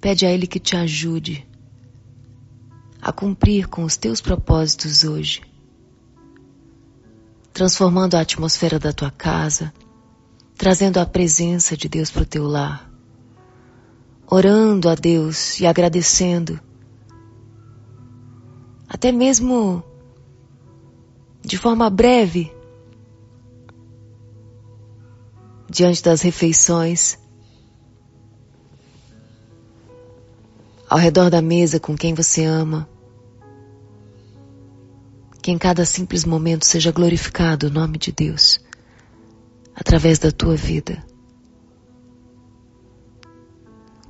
Pede 0.00 0.26
a 0.26 0.30
Ele 0.30 0.46
que 0.46 0.60
te 0.60 0.76
ajude 0.76 1.46
a 3.00 3.12
cumprir 3.12 3.68
com 3.68 3.84
os 3.84 3.96
teus 3.96 4.20
propósitos 4.20 5.04
hoje, 5.04 5.40
transformando 7.52 8.16
a 8.16 8.20
atmosfera 8.20 8.78
da 8.78 8.92
tua 8.92 9.10
casa, 9.10 9.72
trazendo 10.56 10.98
a 10.98 11.06
presença 11.06 11.76
de 11.76 11.88
Deus 11.88 12.10
para 12.10 12.22
o 12.22 12.26
teu 12.26 12.46
lar, 12.46 12.90
orando 14.26 14.88
a 14.88 14.94
Deus 14.94 15.60
e 15.60 15.66
agradecendo, 15.66 16.58
até 18.88 19.12
mesmo 19.12 19.84
de 21.42 21.56
forma 21.56 21.88
breve, 21.88 22.52
diante 25.76 26.02
das 26.02 26.22
refeições, 26.22 27.18
ao 30.88 30.98
redor 30.98 31.28
da 31.28 31.42
mesa 31.42 31.78
com 31.78 31.94
quem 31.94 32.14
você 32.14 32.46
ama. 32.46 32.88
Que 35.42 35.50
em 35.50 35.58
cada 35.58 35.84
simples 35.84 36.24
momento 36.24 36.64
seja 36.64 36.90
glorificado 36.90 37.66
o 37.66 37.70
nome 37.70 37.98
de 37.98 38.10
Deus 38.10 38.58
através 39.74 40.18
da 40.18 40.32
tua 40.32 40.56
vida. 40.56 41.04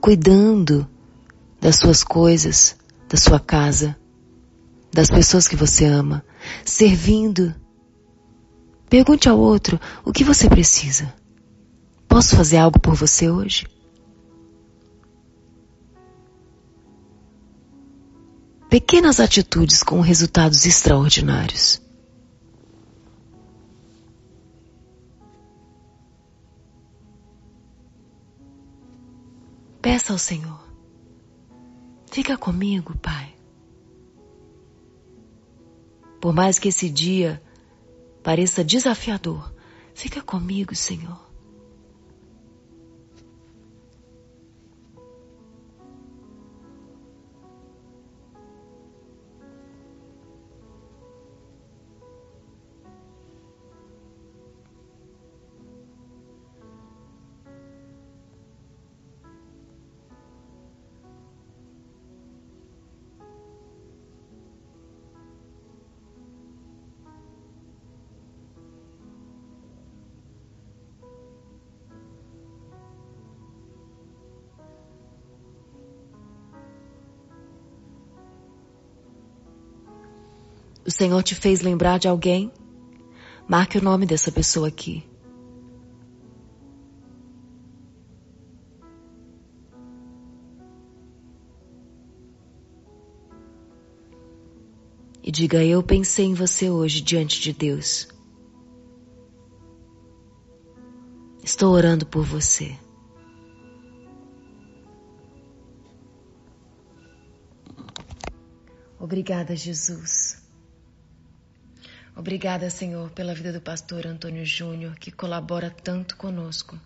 Cuidando 0.01 0.89
das 1.61 1.79
suas 1.79 2.05
coisas, 2.05 2.77
da 3.09 3.17
sua 3.17 3.41
casa, 3.41 3.97
das 4.93 5.11
pessoas 5.11 5.49
que 5.49 5.57
você 5.57 5.85
ama, 5.85 6.25
servindo. 6.65 7.53
Pergunte 8.89 9.29
ao 9.29 9.37
outro 9.37 9.81
o 10.05 10.13
que 10.13 10.23
você 10.23 10.49
precisa. 10.49 11.13
Posso 12.17 12.35
fazer 12.35 12.57
algo 12.57 12.81
por 12.81 12.95
você 12.95 13.29
hoje? 13.29 13.67
Pequenas 18.71 19.21
atitudes 19.21 19.83
com 19.83 20.01
resultados 20.01 20.65
extraordinários. 20.65 21.79
Peça 29.83 30.15
ao 30.15 30.19
Senhor. 30.19 30.67
Fica 32.11 32.39
comigo, 32.39 32.97
Pai. 32.97 33.37
Por 36.19 36.33
mais 36.33 36.59
que 36.59 36.69
esse 36.69 36.89
dia 36.89 37.43
pareça 38.23 38.65
desafiador, 38.65 39.55
fica 39.93 40.23
comigo, 40.23 40.75
Senhor. 40.75 41.26
Senhor 80.97 81.23
te 81.23 81.35
fez 81.35 81.61
lembrar 81.61 81.99
de 81.99 82.09
alguém, 82.09 82.51
marque 83.47 83.77
o 83.77 83.85
nome 83.85 84.07
dessa 84.07 84.33
pessoa 84.33 84.69
aqui. 84.69 85.07
E 95.23 95.31
diga: 95.31 95.63
Eu 95.63 95.83
pensei 95.83 96.25
em 96.25 96.33
você 96.33 96.71
hoje 96.71 97.03
diante 97.03 97.43
de 97.43 97.53
Deus. 97.53 98.09
Estou 101.45 101.75
orando 101.75 102.07
por 102.07 102.25
você. 102.25 102.75
Obrigada, 108.99 109.55
Jesus. 109.55 110.26
Obrigada, 112.27 112.69
Senhor, 112.69 113.09
pela 113.11 113.33
vida 113.33 113.53
do 113.53 113.61
pastor 113.61 114.05
Antônio 114.05 114.45
Júnior, 114.45 114.99
que 114.99 115.13
colabora 115.13 115.71
tanto 115.71 116.17
conosco. 116.17 116.77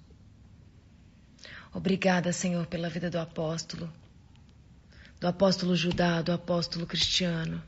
Obrigada, 1.73 2.31
Senhor, 2.31 2.67
pela 2.67 2.91
vida 2.91 3.09
do 3.09 3.19
apóstolo, 3.19 3.91
do 5.19 5.27
apóstolo 5.27 5.75
Judá, 5.75 6.21
do 6.21 6.31
apóstolo 6.31 6.87
Cristiano. 6.87 7.63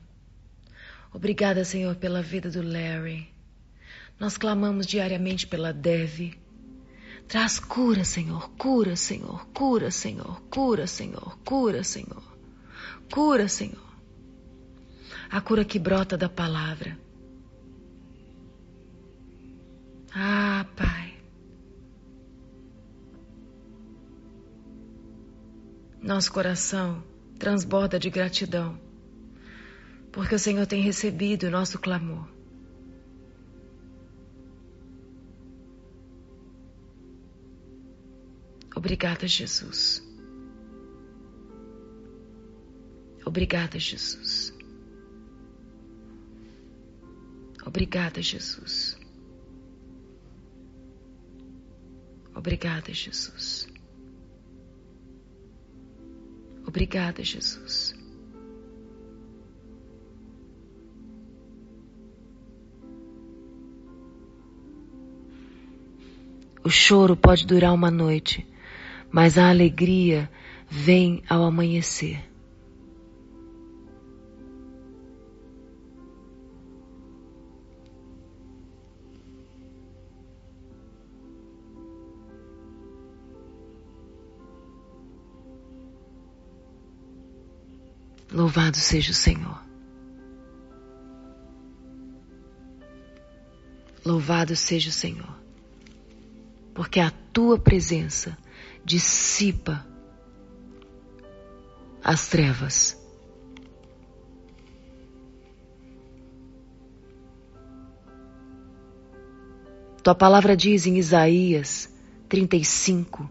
Obrigada, 1.14 1.64
Senhor, 1.64 1.96
pela 1.96 2.20
vida 2.20 2.50
do 2.50 2.60
Larry. 2.60 3.26
Nós 4.20 4.36
clamamos 4.36 4.86
diariamente 4.86 5.46
pela 5.46 5.72
Dev. 5.72 6.34
Traz 7.26 7.58
cura, 7.58 8.04
Senhor, 8.04 8.50
cura, 8.58 8.96
Senhor, 8.96 9.46
cura, 9.46 9.90
Senhor, 9.90 10.42
cura, 10.50 10.86
Senhor, 10.86 11.38
cura, 11.42 11.82
Senhor, 11.82 12.22
cura, 13.10 13.48
Senhor 13.48 13.92
a 15.30 15.40
cura 15.40 15.64
que 15.64 15.78
brota 15.78 16.18
da 16.18 16.28
palavra. 16.28 16.98
Nosso 26.12 26.30
coração 26.30 27.02
transborda 27.38 27.98
de 27.98 28.10
gratidão, 28.10 28.78
porque 30.12 30.34
o 30.34 30.38
Senhor 30.38 30.66
tem 30.66 30.82
recebido 30.82 31.44
o 31.44 31.50
nosso 31.50 31.78
clamor. 31.78 32.28
Obrigada, 38.76 39.26
Jesus. 39.26 40.06
Obrigada, 43.24 43.78
Jesus. 43.78 44.52
Obrigada, 47.64 48.20
Jesus. 48.20 48.98
Obrigada, 52.34 52.92
Jesus. 52.92 53.61
Obrigada, 56.72 57.22
Jesus. 57.22 57.94
O 66.64 66.70
choro 66.70 67.14
pode 67.14 67.46
durar 67.46 67.74
uma 67.74 67.90
noite, 67.90 68.46
mas 69.10 69.36
a 69.36 69.50
alegria 69.50 70.30
vem 70.70 71.22
ao 71.28 71.44
amanhecer. 71.44 72.31
Louvado 88.32 88.78
seja 88.78 89.10
o 89.10 89.14
Senhor. 89.14 89.62
Louvado 94.04 94.56
seja 94.56 94.88
o 94.88 94.92
Senhor, 94.92 95.38
porque 96.74 96.98
a 96.98 97.10
tua 97.10 97.58
presença 97.58 98.36
dissipa 98.84 99.86
as 102.02 102.26
trevas. 102.26 102.98
Tua 110.02 110.14
palavra 110.16 110.56
diz 110.56 110.86
em 110.86 110.98
Isaías 110.98 111.94
35 112.28 113.30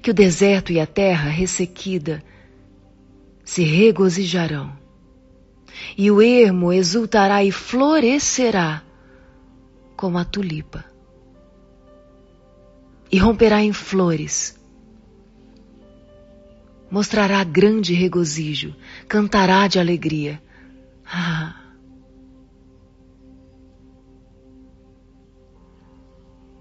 que 0.00 0.10
o 0.10 0.14
deserto 0.14 0.72
e 0.72 0.80
a 0.80 0.86
terra 0.86 1.28
ressequida 1.28 2.24
se 3.44 3.62
regozijarão, 3.64 4.72
e 5.96 6.10
o 6.10 6.20
ermo 6.22 6.72
exultará 6.72 7.44
e 7.44 7.50
florescerá 7.50 8.82
como 9.96 10.18
a 10.18 10.24
tulipa, 10.24 10.84
e 13.10 13.18
romperá 13.18 13.62
em 13.62 13.72
flores. 13.72 14.60
Mostrará 16.90 17.42
grande 17.42 17.94
regozijo, 17.94 18.76
cantará 19.08 19.66
de 19.66 19.78
alegria. 19.78 20.42
Ah. 21.06 21.56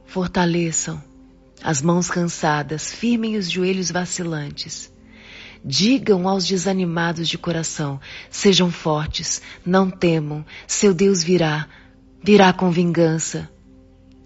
Fortaleçam 0.05 1.03
as 1.63 1.81
mãos 1.81 2.09
cansadas, 2.09 2.93
firmem 2.93 3.37
os 3.37 3.49
joelhos 3.49 3.91
vacilantes 3.91 4.91
Digam 5.63 6.27
aos 6.27 6.45
desanimados 6.45 7.27
de 7.27 7.37
coração: 7.37 7.99
sejam 8.29 8.71
fortes, 8.71 9.41
não 9.65 9.89
temam, 9.89 10.45
seu 10.67 10.93
Deus 10.93 11.23
virá, 11.23 11.67
virá 12.23 12.51
com 12.51 12.71
vingança, 12.71 13.49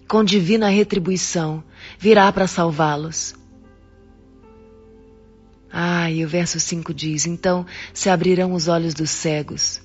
com 0.08 0.24
divina 0.24 0.68
retribuição, 0.68 1.62
virá 1.98 2.32
para 2.32 2.46
salvá-los. 2.46 3.34
Ah, 5.70 6.10
e 6.10 6.24
o 6.24 6.28
verso 6.28 6.58
5 6.58 6.94
diz: 6.94 7.26
Então 7.26 7.66
se 7.92 8.08
abrirão 8.08 8.54
os 8.54 8.66
olhos 8.66 8.94
dos 8.94 9.10
cegos 9.10 9.82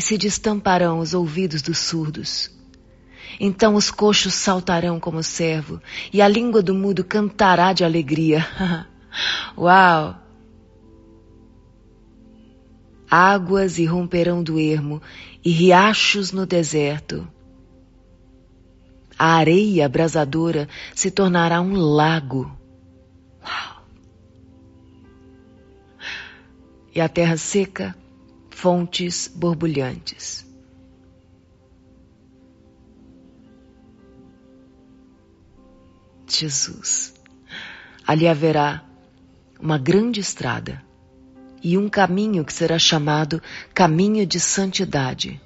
e 0.00 0.02
se 0.02 0.16
destamparão 0.16 0.98
os 1.00 1.12
ouvidos 1.12 1.60
dos 1.60 1.76
surdos. 1.76 2.50
Então 3.38 3.74
os 3.74 3.90
coxos 3.90 4.32
saltarão 4.32 4.98
como 4.98 5.22
servo, 5.22 5.78
e 6.10 6.22
a 6.22 6.28
língua 6.28 6.62
do 6.62 6.74
mudo 6.74 7.04
cantará 7.04 7.74
de 7.74 7.84
alegria. 7.84 8.46
Uau! 9.56 10.16
Águas 13.10 13.78
irromperão 13.78 14.42
do 14.42 14.58
ermo 14.58 15.02
e 15.44 15.50
riachos 15.50 16.30
no 16.30 16.46
deserto. 16.46 17.26
A 19.18 19.34
areia 19.34 19.86
abrasadora 19.86 20.68
se 20.94 21.10
tornará 21.10 21.60
um 21.60 21.74
lago. 21.74 22.56
Uau! 23.42 23.84
E 26.94 27.00
a 27.00 27.08
terra 27.08 27.36
seca, 27.36 27.96
fontes 28.50 29.28
borbulhantes. 29.34 30.48
Jesus. 36.28 37.12
Ali 38.06 38.26
haverá 38.28 38.89
uma 39.60 39.78
grande 39.78 40.20
estrada 40.20 40.82
e 41.62 41.76
um 41.76 41.88
caminho 41.88 42.44
que 42.44 42.52
será 42.52 42.78
chamado 42.78 43.42
Caminho 43.74 44.26
de 44.26 44.40
Santidade. 44.40 45.40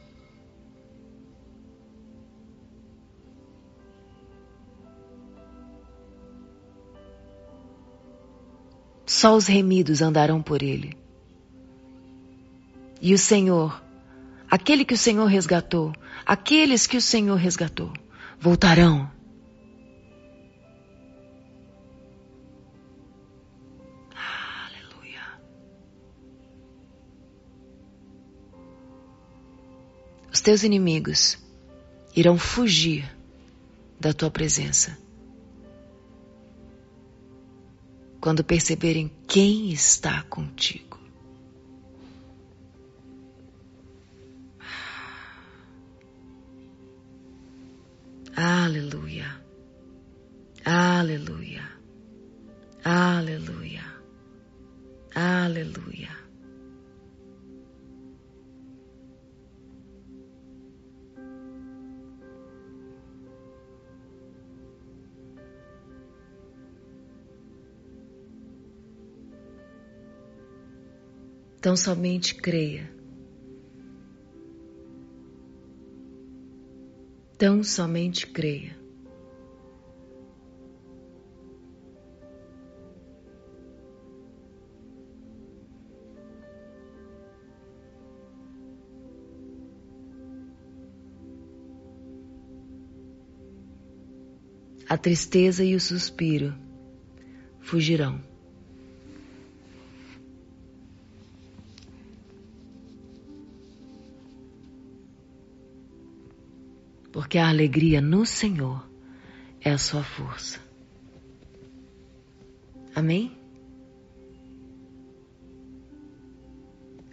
Só 9.04 9.36
os 9.36 9.46
remidos 9.46 10.00
andarão 10.00 10.40
por 10.40 10.62
ele. 10.62 10.96
E 13.00 13.12
o 13.12 13.18
Senhor, 13.18 13.82
aquele 14.50 14.84
que 14.84 14.94
o 14.94 14.98
Senhor 14.98 15.26
resgatou, 15.26 15.92
aqueles 16.24 16.86
que 16.86 16.96
o 16.96 17.02
Senhor 17.02 17.36
resgatou, 17.36 17.92
voltarão 18.40 19.13
teus 30.41 30.62
inimigos 30.62 31.39
irão 32.14 32.39
fugir 32.39 33.05
da 34.01 34.12
tua 34.12 34.30
presença. 34.30 34.99
Quando 38.20 38.43
perceberem 38.43 39.11
quem 39.26 39.70
está 39.70 40.22
contigo. 40.22 40.99
Aleluia. 48.37 49.41
Aleluia. 50.64 51.62
Aleluia. 52.85 53.85
Aleluia. 55.14 56.23
Então 71.64 71.78
somente 71.78 72.34
creia. 72.34 72.92
Tão 77.38 77.64
somente 77.64 78.26
creia. 78.26 78.76
A 94.86 94.98
tristeza 94.98 95.64
e 95.64 95.74
o 95.74 95.80
suspiro 95.80 96.54
fugirão. 97.58 98.34
Porque 107.14 107.38
a 107.38 107.48
alegria 107.48 108.00
no 108.00 108.26
Senhor 108.26 108.84
é 109.60 109.70
a 109.70 109.78
sua 109.78 110.02
força. 110.02 110.60
Amém? 112.92 113.38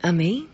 Amém? 0.02 0.50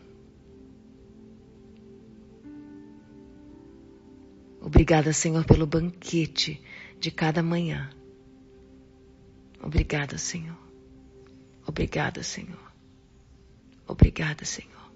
Obrigada, 4.59 5.13
Senhor, 5.13 5.45
pelo 5.45 5.65
banquete 5.65 6.61
de 6.99 7.09
cada 7.09 7.41
manhã. 7.41 7.89
Obrigada, 9.63 10.17
Senhor. 10.17 10.59
Obrigada, 11.65 12.21
Senhor. 12.21 12.73
Obrigada, 13.87 14.43
Senhor. 14.43 14.91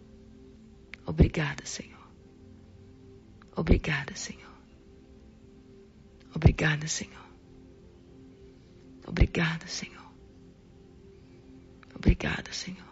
Obrigada, 1.05 1.65
Senhor. 1.65 2.00
Obrigada, 3.55 4.15
Senhor. 4.15 4.51
Obrigada, 6.33 6.87
Senhor. 6.87 7.25
Obrigada, 9.05 9.67
Senhor. 9.67 10.11
Obrigada, 11.95 12.51
Senhor. 12.53 12.91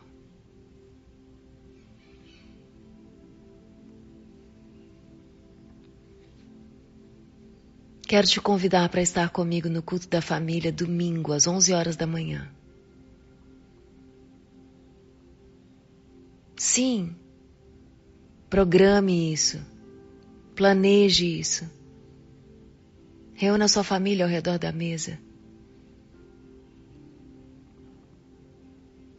Quero 8.09 8.27
te 8.27 8.41
convidar 8.41 8.89
para 8.89 9.01
estar 9.01 9.29
comigo 9.29 9.69
no 9.69 9.83
culto 9.83 10.07
da 10.09 10.19
família 10.19 10.71
domingo 10.71 11.31
às 11.31 11.45
11 11.45 11.73
horas 11.73 11.95
da 11.95 12.07
manhã. 12.07 12.51
Sim, 16.57 17.15
programe 18.49 19.31
isso, 19.31 19.63
planeje 20.59 21.25
isso. 21.25 21.63
Reúna 23.33 23.69
sua 23.69 23.81
família 23.81 24.25
ao 24.25 24.29
redor 24.29 24.59
da 24.59 24.73
mesa. 24.73 25.17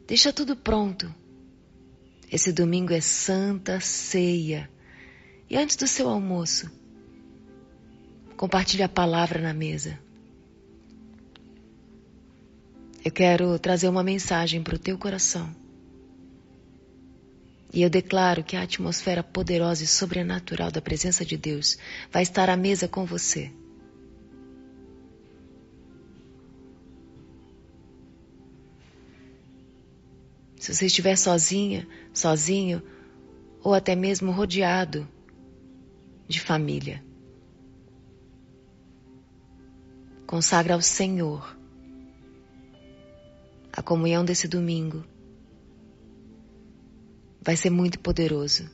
Deixa 0.07 0.35
tudo 0.35 0.55
pronto. 0.55 1.11
Esse 2.31 2.53
domingo 2.53 2.93
é 2.93 3.01
Santa 3.01 3.81
Ceia. 3.81 4.71
E 5.49 5.57
antes 5.57 5.77
do 5.77 5.87
seu 5.87 6.11
almoço, 6.11 6.71
Compartilhe 8.41 8.83
a 8.83 8.89
palavra 8.89 9.39
na 9.39 9.53
mesa. 9.53 9.99
Eu 13.05 13.13
quero 13.13 13.59
trazer 13.59 13.87
uma 13.87 14.03
mensagem 14.03 14.63
para 14.63 14.77
o 14.77 14.79
teu 14.79 14.97
coração. 14.97 15.55
E 17.73 17.83
eu 17.83 17.91
declaro 17.91 18.43
que 18.43 18.57
a 18.57 18.63
atmosfera 18.63 19.23
poderosa 19.23 19.85
e 19.85 19.87
sobrenatural 19.87 20.71
da 20.71 20.81
presença 20.81 21.25
de 21.25 21.37
Deus 21.37 21.79
vai 22.11 22.23
estar 22.23 22.51
à 22.51 22.57
mesa 22.57 22.89
com 22.89 23.05
você. 23.05 23.51
Se 30.57 30.75
você 30.75 30.87
estiver 30.87 31.17
sozinha, 31.17 31.89
sozinho, 32.13 32.83
ou 33.63 33.73
até 33.73 33.95
mesmo 33.95 34.31
rodeado 34.31 35.09
de 36.29 36.41
família, 36.41 37.03
Consagra 40.31 40.75
ao 40.75 40.81
Senhor 40.81 41.59
a 43.73 43.83
comunhão 43.83 44.25
desse 44.25 44.47
domingo. 44.47 45.05
Vai 47.43 47.57
ser 47.57 47.71
muito 47.71 47.99
poderoso. 47.99 48.69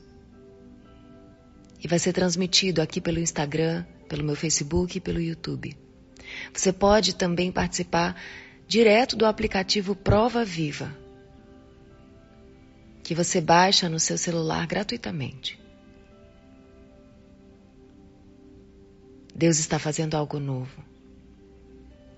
E 1.83 1.87
vai 1.87 1.99
ser 1.99 2.13
transmitido 2.13 2.81
aqui 2.81 2.99
pelo 2.99 3.19
Instagram, 3.19 3.85
pelo 4.09 4.23
meu 4.23 4.35
Facebook 4.35 4.97
e 4.97 5.01
pelo 5.01 5.21
YouTube. 5.21 5.77
Você 6.53 6.73
pode 6.73 7.15
também 7.15 7.51
participar 7.51 8.19
direto 8.67 9.15
do 9.15 9.25
aplicativo 9.25 9.95
Prova 9.95 10.43
Viva, 10.43 10.95
que 13.03 13.15
você 13.15 13.39
baixa 13.39 13.87
no 13.87 13.99
seu 13.99 14.17
celular 14.17 14.67
gratuitamente. 14.67 15.57
Deus 19.33 19.59
está 19.59 19.77
fazendo 19.77 20.15
algo 20.15 20.39
novo. 20.39 20.83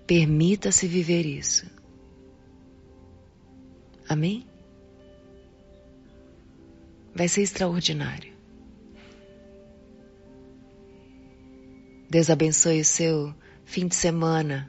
Permita-se 0.06 0.88
viver 0.88 1.26
isso. 1.26 1.66
Amém? 4.08 4.49
Vai 7.14 7.28
ser 7.28 7.42
extraordinário. 7.42 8.32
Deus 12.08 12.28
abençoe 12.28 12.80
o 12.80 12.84
seu 12.84 13.34
fim 13.64 13.86
de 13.86 13.94
semana. 13.94 14.68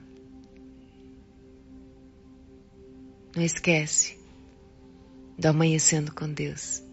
Não 3.36 3.44
esquece 3.44 4.20
do 5.40 5.48
amanhecendo 5.48 6.14
com 6.14 6.32
Deus. 6.32 6.84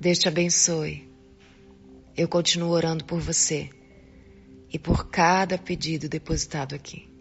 Deus 0.00 0.18
te 0.18 0.28
abençoe. 0.28 1.08
Eu 2.16 2.28
continuo 2.28 2.70
orando 2.70 3.04
por 3.04 3.20
você 3.20 3.68
e 4.72 4.78
por 4.78 5.08
cada 5.08 5.58
pedido 5.58 6.08
depositado 6.08 6.74
aqui. 6.74 7.17